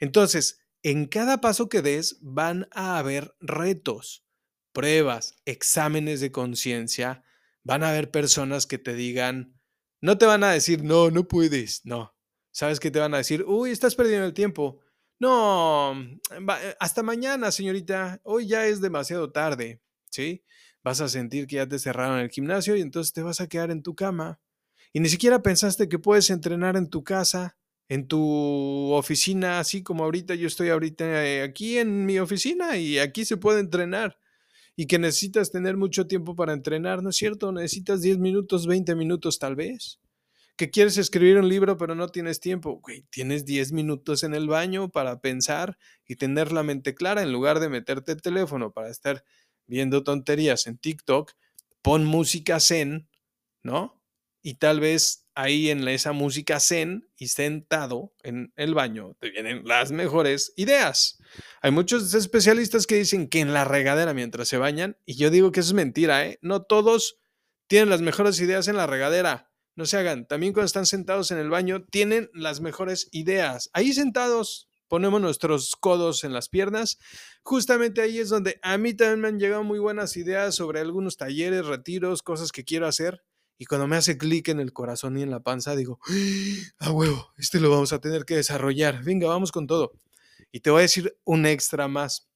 Entonces, 0.00 0.60
en 0.82 1.06
cada 1.06 1.40
paso 1.40 1.68
que 1.68 1.80
des 1.80 2.18
van 2.20 2.68
a 2.72 2.98
haber 2.98 3.34
retos, 3.40 4.26
pruebas, 4.72 5.36
exámenes 5.44 6.20
de 6.20 6.32
conciencia, 6.32 7.22
van 7.62 7.84
a 7.84 7.90
haber 7.90 8.10
personas 8.10 8.66
que 8.66 8.78
te 8.78 8.94
digan, 8.94 9.60
no 10.00 10.18
te 10.18 10.26
van 10.26 10.42
a 10.42 10.50
decir, 10.50 10.82
no, 10.82 11.10
no 11.12 11.28
puedes, 11.28 11.84
no. 11.84 12.12
¿Sabes 12.50 12.80
qué 12.80 12.90
te 12.90 12.98
van 12.98 13.14
a 13.14 13.18
decir? 13.18 13.44
Uy, 13.46 13.70
estás 13.70 13.94
perdiendo 13.94 14.26
el 14.26 14.34
tiempo. 14.34 14.80
No, 15.20 15.92
eh, 15.92 16.76
hasta 16.80 17.02
mañana, 17.04 17.52
señorita. 17.52 18.20
Hoy 18.24 18.48
ya 18.48 18.66
es 18.66 18.80
demasiado 18.80 19.30
tarde. 19.30 19.80
¿Sí? 20.12 20.44
Vas 20.84 21.00
a 21.00 21.08
sentir 21.08 21.46
que 21.46 21.56
ya 21.56 21.66
te 21.68 21.78
cerraron 21.78 22.20
el 22.20 22.30
gimnasio 22.30 22.76
y 22.76 22.80
entonces 22.80 23.12
te 23.12 23.22
vas 23.22 23.40
a 23.40 23.48
quedar 23.48 23.70
en 23.70 23.82
tu 23.82 23.94
cama. 23.96 24.40
Y 24.92 25.00
ni 25.00 25.08
siquiera 25.08 25.42
pensaste 25.42 25.88
que 25.88 25.98
puedes 25.98 26.30
entrenar 26.30 26.76
en 26.76 26.88
tu 26.88 27.02
casa, 27.02 27.56
en 27.88 28.06
tu 28.08 28.92
oficina, 28.92 29.58
así 29.58 29.82
como 29.82 30.04
ahorita 30.04 30.34
yo 30.34 30.46
estoy 30.46 30.68
ahorita 30.70 31.26
eh, 31.26 31.42
aquí 31.42 31.78
en 31.78 32.06
mi 32.06 32.18
oficina 32.18 32.76
y 32.76 32.98
aquí 32.98 33.24
se 33.24 33.36
puede 33.36 33.60
entrenar. 33.60 34.18
y 34.76 34.86
que 34.86 34.98
necesitas 34.98 35.50
tener 35.52 35.76
mucho 35.76 36.06
tiempo 36.06 36.34
para 36.36 36.52
entrenar, 36.54 37.02
¿no 37.02 37.10
es 37.10 37.16
cierto? 37.16 37.52
Necesitas 37.52 38.00
10 38.02 38.18
minutos, 38.18 38.66
20 38.66 38.94
minutos 38.96 39.38
tal 39.38 39.56
vez. 39.56 40.00
Que 40.56 40.70
quieres 40.70 40.98
escribir 40.98 41.38
un 41.38 41.48
libro 41.48 41.76
pero 41.78 41.94
no 41.94 42.08
tienes 42.08 42.40
tiempo, 42.40 42.80
güey, 42.82 43.04
tienes 43.10 43.44
10 43.46 43.72
minutos 43.72 44.22
en 44.22 44.34
el 44.34 44.48
baño 44.48 44.90
para 44.90 45.20
pensar 45.20 45.78
y 46.06 46.16
tener 46.16 46.52
la 46.52 46.62
mente 46.62 46.94
clara 46.94 47.22
en 47.22 47.32
lugar 47.32 47.60
de 47.60 47.68
meterte 47.68 48.12
el 48.12 48.22
teléfono 48.22 48.72
para 48.72 48.90
estar 48.90 49.24
viendo 49.72 50.04
tonterías 50.04 50.66
en 50.66 50.76
TikTok, 50.76 51.32
pon 51.80 52.04
música 52.04 52.60
zen, 52.60 53.08
¿no? 53.62 53.98
Y 54.42 54.56
tal 54.56 54.80
vez 54.80 55.26
ahí 55.34 55.70
en 55.70 55.88
esa 55.88 56.12
música 56.12 56.60
zen 56.60 57.08
y 57.16 57.28
sentado 57.28 58.12
en 58.22 58.52
el 58.56 58.74
baño 58.74 59.16
te 59.18 59.30
vienen 59.30 59.62
las 59.64 59.90
mejores 59.90 60.52
ideas. 60.56 61.18
Hay 61.62 61.70
muchos 61.70 62.12
especialistas 62.12 62.86
que 62.86 62.96
dicen 62.96 63.28
que 63.28 63.40
en 63.40 63.54
la 63.54 63.64
regadera 63.64 64.12
mientras 64.12 64.48
se 64.48 64.58
bañan, 64.58 64.98
y 65.06 65.14
yo 65.14 65.30
digo 65.30 65.52
que 65.52 65.60
eso 65.60 65.70
es 65.70 65.74
mentira, 65.74 66.26
¿eh? 66.26 66.38
No 66.42 66.62
todos 66.62 67.18
tienen 67.66 67.88
las 67.88 68.02
mejores 68.02 68.38
ideas 68.40 68.68
en 68.68 68.76
la 68.76 68.86
regadera. 68.86 69.50
No 69.74 69.86
se 69.86 69.96
hagan. 69.96 70.26
También 70.26 70.52
cuando 70.52 70.66
están 70.66 70.84
sentados 70.84 71.30
en 71.30 71.38
el 71.38 71.48
baño, 71.48 71.84
tienen 71.84 72.28
las 72.34 72.60
mejores 72.60 73.08
ideas. 73.10 73.70
Ahí 73.72 73.94
sentados, 73.94 74.68
ponemos 74.92 75.22
nuestros 75.22 75.74
codos 75.74 76.22
en 76.22 76.34
las 76.34 76.50
piernas. 76.50 76.98
Justamente 77.42 78.02
ahí 78.02 78.18
es 78.18 78.28
donde 78.28 78.60
a 78.60 78.76
mí 78.76 78.92
también 78.92 79.20
me 79.20 79.28
han 79.28 79.40
llegado 79.40 79.64
muy 79.64 79.78
buenas 79.78 80.18
ideas 80.18 80.54
sobre 80.54 80.80
algunos 80.80 81.16
talleres, 81.16 81.64
retiros, 81.64 82.20
cosas 82.22 82.52
que 82.52 82.62
quiero 82.62 82.86
hacer. 82.86 83.24
Y 83.56 83.64
cuando 83.64 83.86
me 83.86 83.96
hace 83.96 84.18
clic 84.18 84.48
en 84.48 84.60
el 84.60 84.74
corazón 84.74 85.16
y 85.16 85.22
en 85.22 85.30
la 85.30 85.40
panza, 85.40 85.74
digo, 85.76 85.98
a 86.78 86.90
huevo, 86.90 87.32
este 87.38 87.58
lo 87.58 87.70
vamos 87.70 87.94
a 87.94 88.02
tener 88.02 88.26
que 88.26 88.36
desarrollar. 88.36 89.02
Venga, 89.02 89.28
vamos 89.28 89.50
con 89.50 89.66
todo. 89.66 89.92
Y 90.50 90.60
te 90.60 90.68
voy 90.68 90.80
a 90.80 90.82
decir 90.82 91.16
un 91.24 91.46
extra 91.46 91.88
más. 91.88 92.28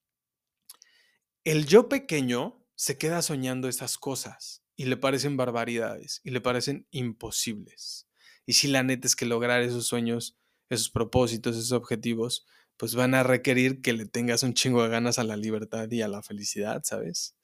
El 1.45 1.67
yo 1.67 1.91
pequeño 1.91 2.65
se 2.75 2.97
queda 2.97 3.21
soñando 3.21 3.69
esas 3.69 3.99
cosas 3.99 4.63
y 4.77 4.87
le 4.87 4.97
parecen 4.97 5.37
barbaridades 5.37 6.23
y 6.25 6.31
le 6.31 6.41
parecen 6.41 6.87
imposibles. 6.91 8.09
Y 8.47 8.55
si 8.55 8.69
la 8.69 8.83
neta 8.83 9.07
es 9.07 9.15
que 9.15 9.27
lograr 9.27 9.61
esos 9.61 9.87
sueños, 9.87 10.39
esos 10.69 10.91
propósitos, 10.91 11.57
esos 11.57 11.73
objetivos, 11.73 12.47
pues 12.77 12.95
van 12.95 13.15
a 13.15 13.23
requerir 13.23 13.81
que 13.81 13.93
le 13.93 14.07
tengas 14.07 14.43
un 14.43 14.55
chingo 14.55 14.83
de 14.83 14.89
ganas 14.89 15.19
a 15.19 15.25
la 15.25 15.37
libertad 15.37 15.91
y 15.91 16.03
a 16.03 16.09
la 16.09 16.23
felicidad, 16.23 16.83
¿sabes? 16.85 17.37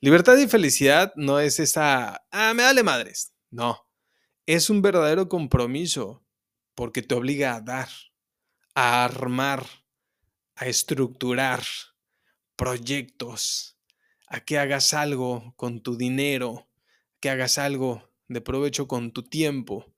Libertad 0.00 0.38
y 0.38 0.48
felicidad 0.48 1.12
no 1.16 1.40
es 1.40 1.60
esa, 1.60 2.24
ah, 2.30 2.54
me 2.54 2.62
dale 2.62 2.82
madres. 2.82 3.34
No, 3.50 3.86
es 4.46 4.70
un 4.70 4.80
verdadero 4.80 5.28
compromiso 5.28 6.24
porque 6.74 7.02
te 7.02 7.14
obliga 7.14 7.56
a 7.56 7.60
dar, 7.60 7.88
a 8.74 9.04
armar, 9.04 9.66
a 10.54 10.66
estructurar 10.66 11.62
proyectos, 12.56 13.78
a 14.26 14.40
que 14.40 14.58
hagas 14.58 14.94
algo 14.94 15.52
con 15.56 15.82
tu 15.82 15.96
dinero, 15.96 16.68
que 17.20 17.30
hagas 17.30 17.58
algo 17.58 18.10
de 18.28 18.40
provecho 18.40 18.86
con 18.86 19.12
tu 19.12 19.22
tiempo 19.24 19.92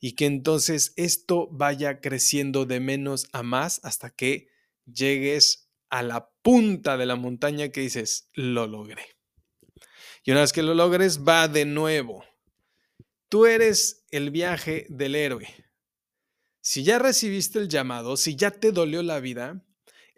y 0.00 0.12
que 0.12 0.26
entonces 0.26 0.94
esto 0.96 1.48
vaya 1.52 2.00
creciendo 2.00 2.64
de 2.64 2.80
menos 2.80 3.28
a 3.32 3.42
más 3.42 3.80
hasta 3.84 4.10
que 4.10 4.48
llegues 4.86 5.70
a 5.90 6.02
la 6.02 6.30
punta 6.42 6.96
de 6.96 7.06
la 7.06 7.16
montaña 7.16 7.68
que 7.68 7.82
dices, 7.82 8.30
lo 8.32 8.66
logré. 8.66 9.04
Y 10.24 10.30
una 10.30 10.40
vez 10.40 10.52
que 10.52 10.62
lo 10.62 10.74
logres, 10.74 11.20
va 11.22 11.48
de 11.48 11.64
nuevo. 11.64 12.24
Tú 13.28 13.46
eres 13.46 14.06
el 14.10 14.30
viaje 14.30 14.86
del 14.88 15.14
héroe. 15.14 15.48
Si 16.60 16.82
ya 16.82 16.98
recibiste 16.98 17.58
el 17.58 17.68
llamado, 17.68 18.16
si 18.16 18.36
ya 18.36 18.50
te 18.50 18.72
dolió 18.72 19.02
la 19.02 19.20
vida, 19.20 19.64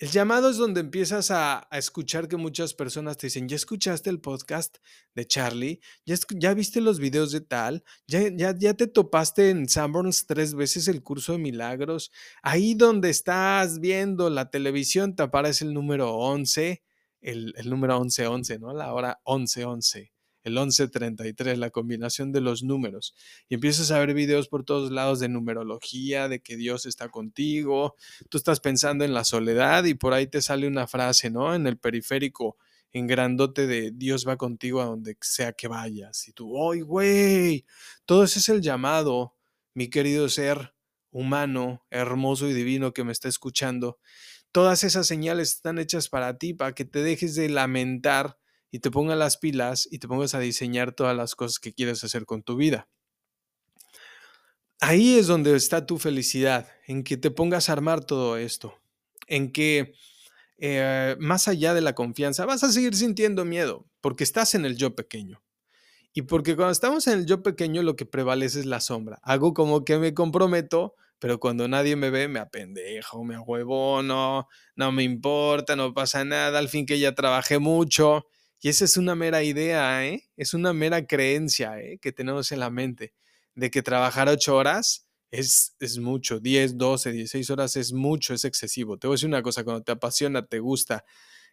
el 0.03 0.11
llamado 0.11 0.51
es 0.51 0.57
donde 0.57 0.81
empiezas 0.81 1.31
a, 1.31 1.69
escuchar 1.71 2.27
que 2.27 2.37
muchas 2.37 2.75
personas 2.75 3.17
te 3.19 3.29
dicen, 3.29 3.49
¿ya 3.49 3.55
escuchaste 3.55 4.11
el 4.11 4.21
podcast 4.21 4.79
de 5.15 5.29
Charlie? 5.29 5.81
¿Ya, 6.05 6.55
viste 6.55 6.81
los 6.81 6.99
videos 6.99 7.31
de 7.31 7.41
tal? 7.41 7.85
¿Ya, 8.09 8.75
te 8.75 8.88
topaste 8.88 9.51
en 9.51 9.69
Sanborns 9.69 10.27
tres 10.27 10.57
veces 10.57 10.88
el 10.88 11.05
curso 11.05 11.35
de 11.35 11.38
milagros? 11.38 12.11
Ahí 12.43 12.75
donde 12.75 13.11
estás 13.11 13.79
viendo 13.79 14.29
la 14.29 14.51
televisión 14.51 15.15
te 15.15 15.23
aparece 15.23 15.67
el 15.67 15.73
número 15.73 16.12
11 16.17 16.83
el, 17.21 17.55
número 17.67 18.01
1111, 18.01 18.59
¿no? 18.59 18.75
La 18.75 18.93
hora 18.93 19.21
1111, 19.25 20.12
el 20.42 20.55
1133, 20.55 21.59
la 21.59 21.70
combinación 21.70 22.33
de 22.33 22.40
los 22.40 22.62
números. 22.62 23.14
Y 23.48 23.55
empiezas 23.55 23.90
a 23.90 23.98
ver 23.98 24.14
videos 24.14 24.48
por 24.48 24.64
todos 24.64 24.90
lados 24.90 25.20
de 25.20 25.28
numerología, 25.28 26.28
de 26.28 26.40
que 26.40 26.57
Dios 26.57 26.87
está 26.87 27.09
contigo. 27.09 27.96
Tú 28.28 28.38
estás 28.38 28.61
pensando 28.61 29.05
en 29.05 29.14
la 29.14 29.24
soledad 29.24 29.85
y 29.85 29.94
por 29.94 30.12
ahí 30.12 30.26
te 30.26 30.42
sale 30.42 30.66
una 30.66 30.87
frase, 30.87 31.31
¿no? 31.31 31.55
En 31.55 31.66
el 31.66 31.78
periférico 31.78 32.57
en 32.92 33.07
grandote 33.07 33.66
de 33.66 33.90
Dios 33.92 34.26
va 34.28 34.37
contigo 34.37 34.83
a 34.83 34.87
donde 34.87 35.16
sea 35.20 35.52
que 35.52 35.68
vayas. 35.68 36.28
Y 36.28 36.33
tú, 36.33 36.70
¡ay, 36.70 36.83
güey! 36.83 37.64
Todo 38.05 38.24
ese 38.24 38.38
es 38.38 38.48
el 38.50 38.61
llamado, 38.61 39.35
mi 39.74 39.88
querido 39.88 40.28
ser 40.28 40.74
humano, 41.11 41.85
hermoso 41.90 42.48
y 42.48 42.52
divino 42.52 42.92
que 42.92 43.05
me 43.05 43.12
está 43.12 43.28
escuchando 43.28 43.98
todas 44.52 44.85
esas 44.85 45.07
señales 45.07 45.55
están 45.55 45.78
hechas 45.78 46.09
para 46.09 46.38
ti, 46.38 46.52
para 46.55 46.74
que 46.74 46.85
te 46.85 47.02
dejes 47.02 47.35
de 47.35 47.48
lamentar 47.48 48.38
y 48.73 48.81
te 48.81 48.91
pongas 48.91 49.19
las 49.19 49.37
pilas 49.37 49.87
y 49.89 49.99
te 49.99 50.09
pongas 50.09 50.35
a 50.35 50.41
diseñar 50.41 50.93
todas 50.93 51.15
las 51.15 51.37
cosas 51.37 51.61
que 51.61 51.75
quieres 51.75 52.03
hacer 52.03 52.25
con 52.25 52.43
tu 52.43 52.57
vida. 52.57 52.89
Ahí 54.81 55.19
es 55.19 55.29
donde 55.29 55.55
está 55.55 55.87
tu 55.87 55.99
felicidad, 55.99 56.69
en 56.89 57.05
que 57.05 57.17
te 57.17 57.31
pongas 57.31 57.69
a 57.69 57.75
armar 57.75 58.05
todo 58.05 58.37
esto, 58.37 58.75
en 59.29 59.53
que 59.53 59.93
eh, 60.59 61.17
más 61.21 61.47
allá 61.47 61.75
de 61.75 61.83
la 61.83 61.95
confianza 61.95 62.47
vas 62.47 62.65
a 62.65 62.73
seguir 62.73 62.97
sintiendo 62.97 63.45
miedo, 63.45 63.87
porque 64.01 64.25
estás 64.25 64.55
en 64.55 64.65
el 64.65 64.77
yo 64.77 64.97
pequeño. 64.97 65.43
Y 66.15 66.23
porque 66.23 66.57
cuando 66.57 66.73
estamos 66.73 67.07
en 67.07 67.21
el 67.21 67.27
yo 67.27 67.43
pequeño 67.43 67.83
lo 67.83 67.95
que 67.95 68.07
prevalece 68.07 68.61
es 68.61 68.67
la 68.67 68.81
sombra. 68.81 69.19
Hago 69.23 69.55
como 69.55 69.85
que 69.85 69.99
me 69.99 70.15
comprometo, 70.15 70.95
pero 71.19 71.39
cuando 71.39 71.69
nadie 71.69 71.95
me 71.95 72.11
ve 72.11 72.27
me 72.27 72.41
apendejo, 72.41 73.23
me 73.23 73.35
ahuevo, 73.35 74.03
no, 74.03 74.49
no 74.77 74.93
me 74.93 75.03
importa, 75.05 75.77
no 75.77 75.93
pasa 75.93 76.25
nada, 76.25 76.59
al 76.59 76.69
fin 76.69 76.87
que 76.87 76.99
ya 76.99 77.15
trabajé 77.15 77.59
mucho. 77.59 78.27
Y 78.64 78.68
esa 78.68 78.85
es 78.85 78.96
una 78.96 79.16
mera 79.16 79.42
idea, 79.42 80.07
¿eh? 80.07 80.31
Es 80.37 80.55
una 80.55 80.72
mera 80.72 81.05
creencia, 81.05 81.81
¿eh? 81.81 81.98
Que 82.01 82.12
tenemos 82.12 82.53
en 82.53 82.61
la 82.61 82.70
mente, 82.70 83.12
de 83.57 83.72
que 83.72 83.83
trabajar 83.83 84.29
ocho 84.29 84.55
horas 84.55 85.09
es, 85.33 85.75
es 85.81 85.98
mucho, 85.98 86.38
10, 86.38 86.79
12, 86.79 87.11
16 87.11 87.51
horas 87.51 87.75
es 87.75 87.92
mucho, 87.92 88.35
es 88.35 88.44
excesivo. 88.44 88.98
Te 88.98 89.09
voy 89.09 89.14
a 89.14 89.16
decir 89.16 89.29
una 89.29 89.42
cosa, 89.42 89.64
cuando 89.64 89.83
te 89.83 89.90
apasiona, 89.90 90.46
te 90.46 90.61
gusta, 90.61 91.05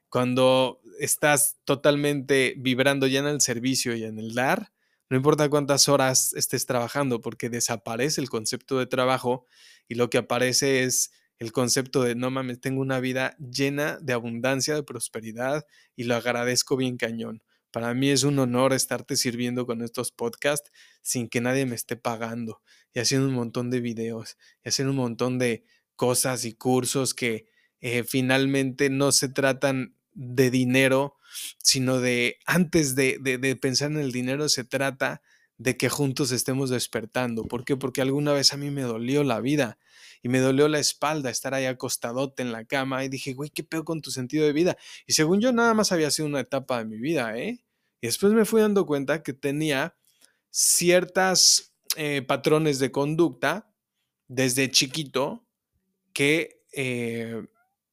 cuando 0.07 0.81
estás 0.99 1.57
totalmente 1.65 2.53
vibrando 2.57 3.07
ya 3.07 3.21
en 3.21 3.27
el 3.27 3.41
servicio 3.41 3.95
y 3.95 4.03
en 4.03 4.19
el 4.19 4.35
dar, 4.35 4.71
no 5.09 5.17
importa 5.17 5.49
cuántas 5.49 5.89
horas 5.89 6.33
estés 6.33 6.67
trabajando, 6.67 7.21
porque 7.21 7.49
desaparece 7.49 8.21
el 8.21 8.29
concepto 8.29 8.77
de 8.77 8.85
trabajo 8.85 9.47
y 9.87 9.95
lo 9.95 10.11
que 10.11 10.19
aparece 10.19 10.83
es 10.83 11.11
el 11.39 11.51
concepto 11.51 12.03
de, 12.03 12.15
no 12.15 12.29
mames, 12.29 12.59
tengo 12.59 12.81
una 12.81 12.99
vida 12.99 13.35
llena 13.37 13.97
de 14.01 14.13
abundancia, 14.13 14.75
de 14.75 14.83
prosperidad 14.83 15.65
y 15.95 16.03
lo 16.03 16.15
agradezco 16.15 16.77
bien 16.77 16.97
cañón. 16.97 17.41
Para 17.71 17.93
mí 17.93 18.09
es 18.09 18.23
un 18.23 18.39
honor 18.39 18.73
estarte 18.73 19.15
sirviendo 19.15 19.65
con 19.65 19.81
estos 19.81 20.11
podcasts 20.11 20.71
sin 21.01 21.29
que 21.29 21.39
nadie 21.39 21.65
me 21.65 21.75
esté 21.75 21.95
pagando 21.95 22.61
y 22.93 22.99
haciendo 22.99 23.27
un 23.27 23.35
montón 23.35 23.69
de 23.69 23.79
videos 23.79 24.37
y 24.63 24.69
haciendo 24.69 24.91
un 24.91 24.97
montón 24.97 25.39
de 25.39 25.63
cosas 25.95 26.45
y 26.45 26.53
cursos 26.53 27.13
que 27.13 27.47
eh, 27.81 28.03
finalmente 28.03 28.89
no 28.89 29.11
se 29.11 29.29
tratan 29.29 29.95
de 30.13 30.49
dinero, 30.49 31.17
sino 31.57 31.99
de 31.99 32.37
antes 32.45 32.95
de, 32.95 33.57
pensar 33.61 33.91
en 33.91 33.99
el 33.99 34.11
dinero, 34.11 34.49
se 34.49 34.63
trata 34.63 35.21
de 35.59 35.77
que 35.77 35.89
juntos 35.89 36.31
estemos 36.31 36.69
despertando. 36.69 37.43
¿Por 37.43 37.65
qué? 37.65 37.75
Porque 37.75 38.01
alguna 38.01 38.33
vez 38.33 38.53
a 38.53 38.57
mí 38.57 38.71
me 38.71 38.81
dolió 38.81 39.23
la 39.23 39.41
vida 39.41 39.77
y 40.23 40.29
me 40.29 40.39
dolió 40.39 40.69
la 40.69 40.79
espalda 40.79 41.29
estar 41.29 41.53
ahí 41.53 41.65
acostadote 41.65 42.41
en 42.41 42.53
la 42.53 42.63
cama 42.65 43.03
y 43.03 43.09
dije, 43.09 43.33
güey, 43.33 43.49
¿qué 43.49 43.63
peor 43.63 43.83
con 43.83 44.01
tu 44.01 44.09
sentido 44.09 44.45
de 44.45 44.53
vida? 44.53 44.77
Y 45.05 45.13
según 45.13 45.41
yo, 45.41 45.51
nada 45.51 45.73
más 45.73 45.91
había 45.91 46.11
sido 46.11 46.27
una 46.27 46.39
etapa 46.39 46.79
de 46.79 46.85
mi 46.85 46.97
vida, 46.97 47.37
¿eh? 47.37 47.63
Y 48.01 48.07
después 48.07 48.31
me 48.31 48.45
fui 48.45 48.61
dando 48.61 48.85
cuenta 48.85 49.21
que 49.21 49.33
tenía 49.33 49.97
ciertas 50.49 51.75
eh, 51.97 52.21
patrones 52.21 52.79
de 52.79 52.91
conducta 52.91 53.69
desde 54.29 54.71
chiquito 54.71 55.45
que 56.13 56.63
eh, 56.71 57.45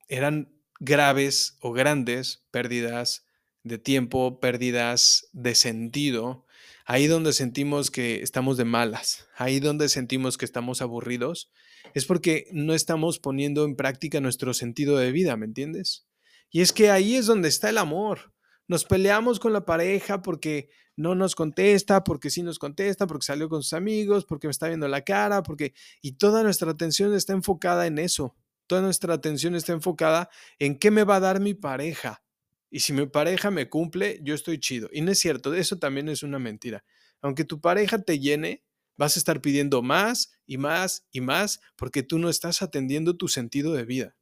eran 0.07 0.52
graves 0.79 1.57
o 1.61 1.72
grandes 1.72 2.46
pérdidas 2.52 3.26
de 3.64 3.79
tiempo, 3.79 4.38
pérdidas 4.38 5.29
de 5.33 5.57
sentido, 5.57 6.45
ahí 6.87 7.07
donde 7.07 7.33
sentimos 7.33 7.90
que 7.90 8.22
estamos 8.22 8.57
de 8.57 8.64
malas, 8.64 9.29
ahí 9.37 9.61
donde 9.61 9.88
sentimos 9.88 10.38
que 10.38 10.44
estamos 10.44 10.81
aburridos, 10.81 11.51
es 11.94 12.07
porque 12.07 12.46
no 12.53 12.72
estamos 12.72 13.18
poniendo 13.18 13.64
en 13.64 13.77
práctica 13.77 14.20
nuestro 14.20 14.55
sentido 14.55 14.96
de 14.96 15.12
vida, 15.12 15.37
¿me 15.37 15.46
entiendes? 15.46 16.07
Y 16.51 16.62
es 16.62 16.72
que 16.72 16.90
ahí 16.90 17.16
es 17.16 17.27
donde 17.27 17.49
está 17.49 17.68
el 17.68 17.79
amor. 17.79 18.33
Nos 18.68 18.85
peleamos 18.85 19.38
con 19.38 19.53
la 19.53 19.66
pareja 19.66 20.22
porque 20.22 20.70
no 20.96 21.14
nos 21.14 21.35
contesta, 21.35 22.03
porque 22.05 22.31
sí 22.31 22.42
nos 22.42 22.59
contesta, 22.59 23.07
porque 23.07 23.27
salió 23.27 23.49
con 23.49 23.62
sus 23.62 23.75
amigos, 23.75 24.25
porque 24.25 24.46
me 24.46 24.53
está 24.53 24.68
viendo 24.68 24.88
la 24.88 25.03
cara, 25.03 25.42
porque... 25.42 25.75
Y 26.01 26.12
toda 26.12 26.42
nuestra 26.42 26.70
atención 26.70 27.14
está 27.14 27.33
enfocada 27.33 27.87
en 27.87 27.99
eso 27.99 28.35
toda 28.66 28.83
nuestra 28.83 29.14
atención 29.14 29.55
está 29.55 29.72
enfocada 29.72 30.29
en 30.59 30.79
qué 30.79 30.90
me 30.90 31.05
va 31.05 31.16
a 31.16 31.20
dar 31.20 31.40
mi 31.40 31.55
pareja. 31.55 32.22
Y 32.70 32.81
si 32.81 32.92
mi 32.92 33.07
pareja 33.07 33.50
me 33.50 33.68
cumple, 33.68 34.18
yo 34.22 34.35
estoy 34.35 34.59
chido. 34.59 34.88
Y 34.92 35.00
no 35.00 35.12
es 35.12 35.18
cierto, 35.18 35.55
eso 35.55 35.79
también 35.79 36.09
es 36.09 36.22
una 36.22 36.38
mentira. 36.38 36.85
Aunque 37.20 37.44
tu 37.44 37.61
pareja 37.61 37.98
te 37.98 38.18
llene, 38.18 38.64
vas 38.96 39.16
a 39.16 39.18
estar 39.18 39.40
pidiendo 39.40 39.83
más 39.83 40.33
y 40.46 40.59
más 40.59 41.07
y 41.11 41.20
más 41.20 41.61
porque 41.76 42.02
tú 42.02 42.18
no 42.18 42.29
estás 42.29 42.62
atendiendo 42.62 43.16
tu 43.16 43.29
sentido 43.29 43.72
de 43.72 43.85
vida. 43.85 44.16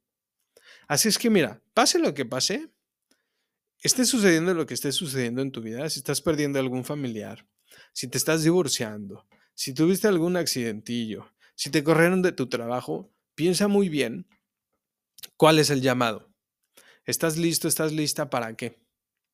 Así 0.87 1.07
es 1.07 1.17
que 1.17 1.29
mira, 1.29 1.61
pase 1.73 1.99
lo 1.99 2.13
que 2.13 2.25
pase, 2.25 2.69
esté 3.81 4.05
sucediendo 4.05 4.53
lo 4.53 4.65
que 4.65 4.73
esté 4.73 4.91
sucediendo 4.91 5.41
en 5.41 5.51
tu 5.51 5.61
vida, 5.61 5.89
si 5.89 5.99
estás 5.99 6.21
perdiendo 6.21 6.59
algún 6.59 6.83
familiar, 6.83 7.47
si 7.93 8.07
te 8.07 8.17
estás 8.17 8.43
divorciando, 8.43 9.27
si 9.53 9.73
tuviste 9.73 10.07
algún 10.07 10.37
accidentillo, 10.37 11.31
si 11.55 11.69
te 11.71 11.83
corrieron 11.83 12.21
de 12.21 12.31
tu 12.31 12.47
trabajo, 12.47 13.11
piensa 13.35 13.67
muy 13.67 13.89
bien 13.89 14.27
cuál 15.37 15.59
es 15.59 15.69
el 15.69 15.81
llamado. 15.81 16.34
¿Estás 17.05 17.37
listo? 17.37 17.67
¿Estás 17.67 17.91
lista 17.91 18.29
para 18.29 18.55
qué? 18.55 18.79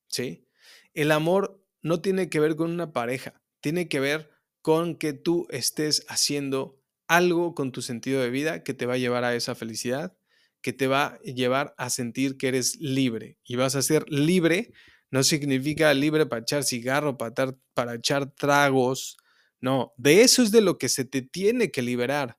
¿Sí? 0.07 0.45
El 0.93 1.11
amor 1.11 1.65
no 1.81 2.01
tiene 2.01 2.29
que 2.29 2.39
ver 2.39 2.55
con 2.55 2.69
una 2.69 2.91
pareja, 2.91 3.41
tiene 3.61 3.87
que 3.87 3.99
ver 3.99 4.29
con 4.61 4.95
que 4.95 5.13
tú 5.13 5.47
estés 5.49 6.05
haciendo 6.09 6.81
algo 7.07 7.55
con 7.55 7.71
tu 7.71 7.81
sentido 7.81 8.21
de 8.21 8.29
vida 8.29 8.63
que 8.63 8.73
te 8.73 8.85
va 8.85 8.95
a 8.95 8.97
llevar 8.97 9.23
a 9.23 9.35
esa 9.35 9.55
felicidad, 9.55 10.17
que 10.61 10.73
te 10.73 10.87
va 10.87 11.05
a 11.05 11.19
llevar 11.21 11.73
a 11.77 11.89
sentir 11.89 12.37
que 12.37 12.49
eres 12.49 12.75
libre. 12.79 13.37
Y 13.45 13.55
vas 13.55 13.75
a 13.75 13.81
ser 13.81 14.05
libre, 14.09 14.73
no 15.09 15.23
significa 15.23 15.93
libre 15.93 16.25
para 16.25 16.41
echar 16.41 16.63
cigarro, 16.63 17.17
para, 17.17 17.55
para 17.73 17.95
echar 17.95 18.31
tragos. 18.35 19.17
No, 19.61 19.93
de 19.97 20.21
eso 20.21 20.43
es 20.43 20.51
de 20.51 20.61
lo 20.61 20.77
que 20.77 20.89
se 20.89 21.05
te 21.05 21.21
tiene 21.21 21.71
que 21.71 21.81
liberar. 21.81 22.37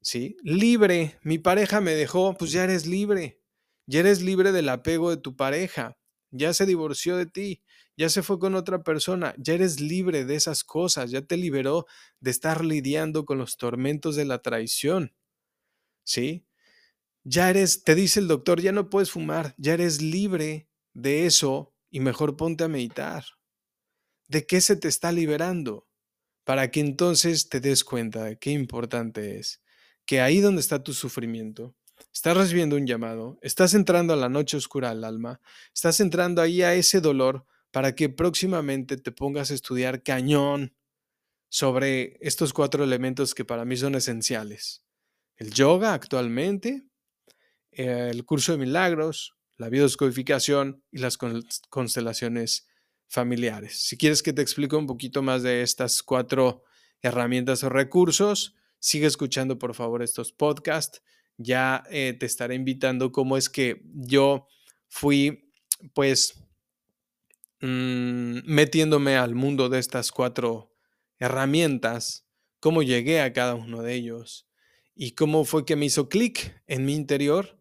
¿Sí? 0.00 0.36
Libre. 0.42 1.18
Mi 1.22 1.38
pareja 1.38 1.80
me 1.80 1.94
dejó, 1.94 2.34
pues 2.34 2.52
ya 2.52 2.64
eres 2.64 2.86
libre. 2.86 3.37
Ya 3.88 4.00
eres 4.00 4.20
libre 4.20 4.52
del 4.52 4.68
apego 4.68 5.08
de 5.08 5.16
tu 5.16 5.34
pareja. 5.34 5.96
Ya 6.30 6.52
se 6.52 6.66
divorció 6.66 7.16
de 7.16 7.24
ti. 7.24 7.62
Ya 7.96 8.10
se 8.10 8.22
fue 8.22 8.38
con 8.38 8.54
otra 8.54 8.82
persona. 8.82 9.34
Ya 9.38 9.54
eres 9.54 9.80
libre 9.80 10.26
de 10.26 10.34
esas 10.34 10.62
cosas. 10.62 11.10
Ya 11.10 11.22
te 11.22 11.38
liberó 11.38 11.86
de 12.20 12.30
estar 12.30 12.62
lidiando 12.62 13.24
con 13.24 13.38
los 13.38 13.56
tormentos 13.56 14.14
de 14.14 14.26
la 14.26 14.42
traición. 14.42 15.14
¿Sí? 16.04 16.46
Ya 17.24 17.48
eres, 17.48 17.82
te 17.82 17.94
dice 17.94 18.20
el 18.20 18.28
doctor, 18.28 18.60
ya 18.60 18.72
no 18.72 18.90
puedes 18.90 19.10
fumar. 19.10 19.54
Ya 19.56 19.72
eres 19.72 20.02
libre 20.02 20.68
de 20.92 21.24
eso 21.24 21.74
y 21.90 22.00
mejor 22.00 22.36
ponte 22.36 22.64
a 22.64 22.68
meditar. 22.68 23.24
¿De 24.28 24.46
qué 24.46 24.60
se 24.60 24.76
te 24.76 24.88
está 24.88 25.12
liberando? 25.12 25.88
Para 26.44 26.70
que 26.70 26.80
entonces 26.80 27.48
te 27.48 27.60
des 27.60 27.84
cuenta 27.84 28.24
de 28.24 28.38
qué 28.38 28.50
importante 28.50 29.38
es 29.38 29.62
que 30.04 30.22
ahí 30.22 30.40
donde 30.40 30.62
está 30.62 30.82
tu 30.82 30.94
sufrimiento, 30.94 31.76
estás 32.12 32.36
recibiendo 32.36 32.76
un 32.76 32.86
llamado, 32.86 33.38
estás 33.42 33.74
entrando 33.74 34.12
a 34.12 34.16
la 34.16 34.28
noche 34.28 34.56
oscura 34.56 34.90
del 34.90 35.04
alma, 35.04 35.40
estás 35.74 36.00
entrando 36.00 36.42
ahí 36.42 36.62
a 36.62 36.74
ese 36.74 37.00
dolor 37.00 37.46
para 37.70 37.94
que 37.94 38.08
próximamente 38.08 38.96
te 38.96 39.12
pongas 39.12 39.50
a 39.50 39.54
estudiar 39.54 40.02
cañón 40.02 40.74
sobre 41.48 42.16
estos 42.20 42.52
cuatro 42.52 42.84
elementos 42.84 43.34
que 43.34 43.44
para 43.44 43.64
mí 43.64 43.76
son 43.76 43.94
esenciales. 43.94 44.84
El 45.36 45.52
yoga 45.52 45.94
actualmente, 45.94 46.84
el 47.70 48.24
curso 48.24 48.52
de 48.52 48.58
milagros, 48.58 49.34
la 49.56 49.68
biodescodificación 49.68 50.82
y 50.90 50.98
las 50.98 51.16
constelaciones 51.16 52.68
familiares. 53.08 53.80
Si 53.80 53.96
quieres 53.96 54.22
que 54.22 54.32
te 54.32 54.42
explique 54.42 54.76
un 54.76 54.86
poquito 54.86 55.22
más 55.22 55.42
de 55.42 55.62
estas 55.62 56.02
cuatro 56.02 56.64
herramientas 57.02 57.64
o 57.64 57.68
recursos, 57.68 58.54
sigue 58.78 59.06
escuchando 59.06 59.58
por 59.58 59.74
favor 59.74 60.02
estos 60.02 60.32
podcasts. 60.32 61.02
Ya 61.38 61.84
eh, 61.90 62.14
te 62.18 62.26
estaré 62.26 62.54
invitando 62.54 63.12
cómo 63.12 63.36
es 63.36 63.48
que 63.48 63.82
yo 63.94 64.46
fui 64.88 65.50
pues 65.94 66.34
mm, 67.60 68.40
metiéndome 68.44 69.16
al 69.16 69.34
mundo 69.34 69.68
de 69.68 69.78
estas 69.78 70.12
cuatro 70.12 70.74
herramientas, 71.18 72.26
cómo 72.60 72.82
llegué 72.82 73.20
a 73.20 73.32
cada 73.32 73.54
uno 73.54 73.82
de 73.82 73.94
ellos 73.94 74.48
y 74.94 75.12
cómo 75.12 75.44
fue 75.44 75.64
que 75.64 75.76
me 75.76 75.86
hizo 75.86 76.08
clic 76.08 76.60
en 76.66 76.84
mi 76.84 76.94
interior 76.94 77.60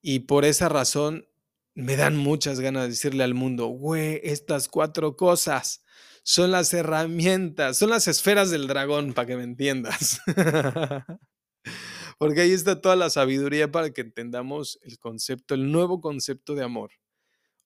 y 0.00 0.20
por 0.20 0.44
esa 0.44 0.68
razón 0.68 1.26
me 1.74 1.96
dan 1.96 2.16
muchas 2.16 2.60
ganas 2.60 2.84
de 2.84 2.88
decirle 2.90 3.24
al 3.24 3.34
mundo, 3.34 3.66
güey, 3.66 4.20
estas 4.22 4.68
cuatro 4.68 5.16
cosas 5.16 5.84
son 6.22 6.50
las 6.50 6.72
herramientas, 6.74 7.78
son 7.78 7.90
las 7.90 8.08
esferas 8.08 8.50
del 8.50 8.66
dragón, 8.66 9.14
para 9.14 9.26
que 9.26 9.36
me 9.36 9.44
entiendas. 9.44 10.20
Porque 12.20 12.42
ahí 12.42 12.52
está 12.52 12.82
toda 12.82 12.96
la 12.96 13.08
sabiduría 13.08 13.72
para 13.72 13.94
que 13.94 14.02
entendamos 14.02 14.78
el 14.82 14.98
concepto, 14.98 15.54
el 15.54 15.72
nuevo 15.72 16.02
concepto 16.02 16.54
de 16.54 16.62
amor. 16.62 16.90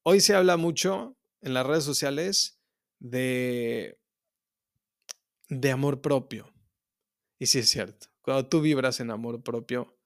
Hoy 0.05 0.21
se 0.21 0.33
habla 0.33 0.57
mucho 0.57 1.17
en 1.41 1.55
las 1.55 1.67
redes 1.67 1.83
sociales 1.83 2.61
de, 3.01 3.99
de 5.49 5.71
amor 5.73 6.03
propio. 6.03 6.55
Y 7.41 7.47
sí 7.47 7.59
es 7.59 7.69
cierto, 7.69 8.07
cuando 8.23 8.47
tú 8.47 8.61
vibras 8.61 9.01
en 9.01 9.11
amor 9.11 9.43
propio, 9.43 9.99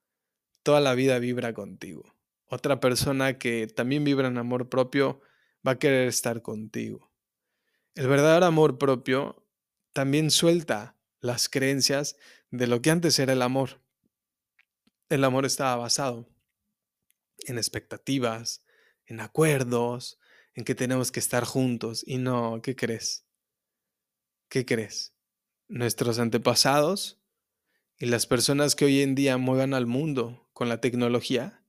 toda 0.63 0.81
la 0.81 0.95
vida 0.95 1.19
vibra 1.19 1.53
contigo. 1.53 2.15
Otra 2.47 2.81
persona 2.81 3.37
que 3.37 3.67
también 3.67 4.03
vibra 4.03 4.29
en 4.29 4.39
amor 4.39 4.71
propio 4.71 5.21
va 5.67 5.73
a 5.73 5.79
querer 5.79 6.09
estar 6.09 6.41
contigo. 6.41 7.13
El 7.95 8.09
verdadero 8.09 8.47
amor 8.47 8.79
propio 8.79 9.47
también 9.93 10.31
suelta 10.31 10.97
las 11.21 11.51
creencias 11.51 12.17
de 12.51 12.67
lo 12.67 12.81
que 12.81 12.91
antes 12.91 13.19
era 13.19 13.35
el 13.35 13.43
amor. 13.43 13.87
El 15.09 15.25
amor 15.25 15.47
estaba 15.47 15.77
basado 15.77 16.29
en 17.47 17.57
expectativas, 17.57 18.65
en 19.07 19.21
acuerdos, 19.21 20.19
en 20.55 20.65
que 20.65 20.75
tenemos 20.75 21.11
que 21.11 21.21
estar 21.21 21.45
juntos. 21.45 22.05
Y 22.07 22.19
no, 22.19 22.61
¿qué 22.63 22.77
crees? 22.77 23.25
¿Qué 24.49 24.67
crees? 24.67 25.15
Nuestros 25.69 26.19
antepasados 26.19 27.21
y 27.99 28.07
las 28.07 28.27
personas 28.27 28.75
que 28.75 28.85
hoy 28.85 29.03
en 29.03 29.15
día 29.15 29.39
muevan 29.39 29.75
al 29.75 29.87
mundo 29.87 30.49
con 30.53 30.69
la 30.69 30.81
tecnología 30.81 31.65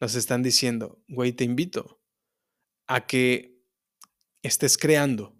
nos 0.00 0.14
están 0.14 0.42
diciendo, 0.42 1.02
güey, 1.08 1.32
te 1.32 1.44
invito 1.44 2.02
a 2.86 3.06
que 3.06 3.62
estés 4.42 4.76
creando 4.76 5.34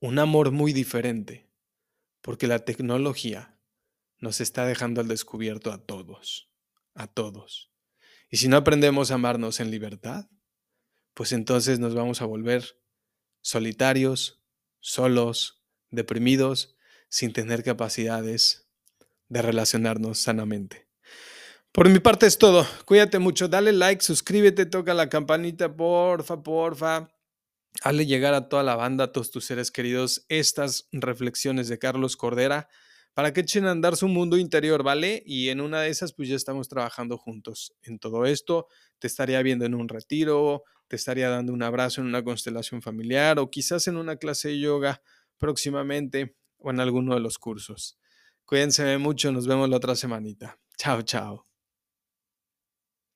un 0.00 0.18
amor 0.18 0.50
muy 0.52 0.72
diferente, 0.72 1.50
porque 2.20 2.46
la 2.46 2.60
tecnología 2.60 3.53
nos 4.24 4.40
está 4.40 4.64
dejando 4.64 5.02
al 5.02 5.06
descubierto 5.06 5.70
a 5.70 5.78
todos, 5.78 6.50
a 6.94 7.06
todos. 7.06 7.70
Y 8.30 8.38
si 8.38 8.48
no 8.48 8.56
aprendemos 8.56 9.10
a 9.10 9.16
amarnos 9.16 9.60
en 9.60 9.70
libertad, 9.70 10.30
pues 11.12 11.32
entonces 11.32 11.78
nos 11.78 11.94
vamos 11.94 12.22
a 12.22 12.24
volver 12.24 12.80
solitarios, 13.42 14.42
solos, 14.80 15.62
deprimidos, 15.90 16.74
sin 17.10 17.34
tener 17.34 17.62
capacidades 17.62 18.66
de 19.28 19.42
relacionarnos 19.42 20.20
sanamente. 20.20 20.88
Por 21.70 21.90
mi 21.90 21.98
parte 21.98 22.24
es 22.24 22.38
todo. 22.38 22.66
Cuídate 22.86 23.18
mucho, 23.18 23.48
dale 23.48 23.72
like, 23.72 24.02
suscríbete, 24.02 24.64
toca 24.64 24.94
la 24.94 25.10
campanita, 25.10 25.76
porfa, 25.76 26.42
porfa. 26.42 27.10
Hazle 27.82 28.06
llegar 28.06 28.32
a 28.32 28.48
toda 28.48 28.62
la 28.62 28.74
banda, 28.74 29.04
a 29.04 29.12
todos 29.12 29.30
tus 29.30 29.44
seres 29.44 29.70
queridos, 29.70 30.24
estas 30.30 30.88
reflexiones 30.92 31.68
de 31.68 31.78
Carlos 31.78 32.16
Cordera 32.16 32.70
para 33.14 33.32
que 33.32 33.40
echen 33.40 33.64
a 33.64 33.70
andar 33.70 33.96
su 33.96 34.08
mundo 34.08 34.36
interior, 34.36 34.82
¿vale? 34.82 35.22
Y 35.24 35.48
en 35.48 35.60
una 35.60 35.80
de 35.80 35.88
esas, 35.88 36.12
pues 36.12 36.28
ya 36.28 36.36
estamos 36.36 36.68
trabajando 36.68 37.16
juntos 37.16 37.72
en 37.82 37.98
todo 37.98 38.26
esto. 38.26 38.66
Te 38.98 39.06
estaría 39.06 39.40
viendo 39.42 39.64
en 39.64 39.74
un 39.74 39.88
retiro, 39.88 40.64
te 40.88 40.96
estaría 40.96 41.28
dando 41.28 41.52
un 41.52 41.62
abrazo 41.62 42.00
en 42.00 42.08
una 42.08 42.24
constelación 42.24 42.82
familiar 42.82 43.38
o 43.38 43.50
quizás 43.50 43.86
en 43.86 43.96
una 43.96 44.16
clase 44.16 44.48
de 44.48 44.58
yoga 44.58 45.00
próximamente 45.38 46.36
o 46.58 46.70
en 46.70 46.80
alguno 46.80 47.14
de 47.14 47.20
los 47.20 47.38
cursos. 47.38 47.98
Cuídense 48.44 48.98
mucho, 48.98 49.32
nos 49.32 49.46
vemos 49.46 49.68
la 49.68 49.76
otra 49.76 49.94
semanita. 49.94 50.58
Chao, 50.76 51.02
chao. 51.02 51.53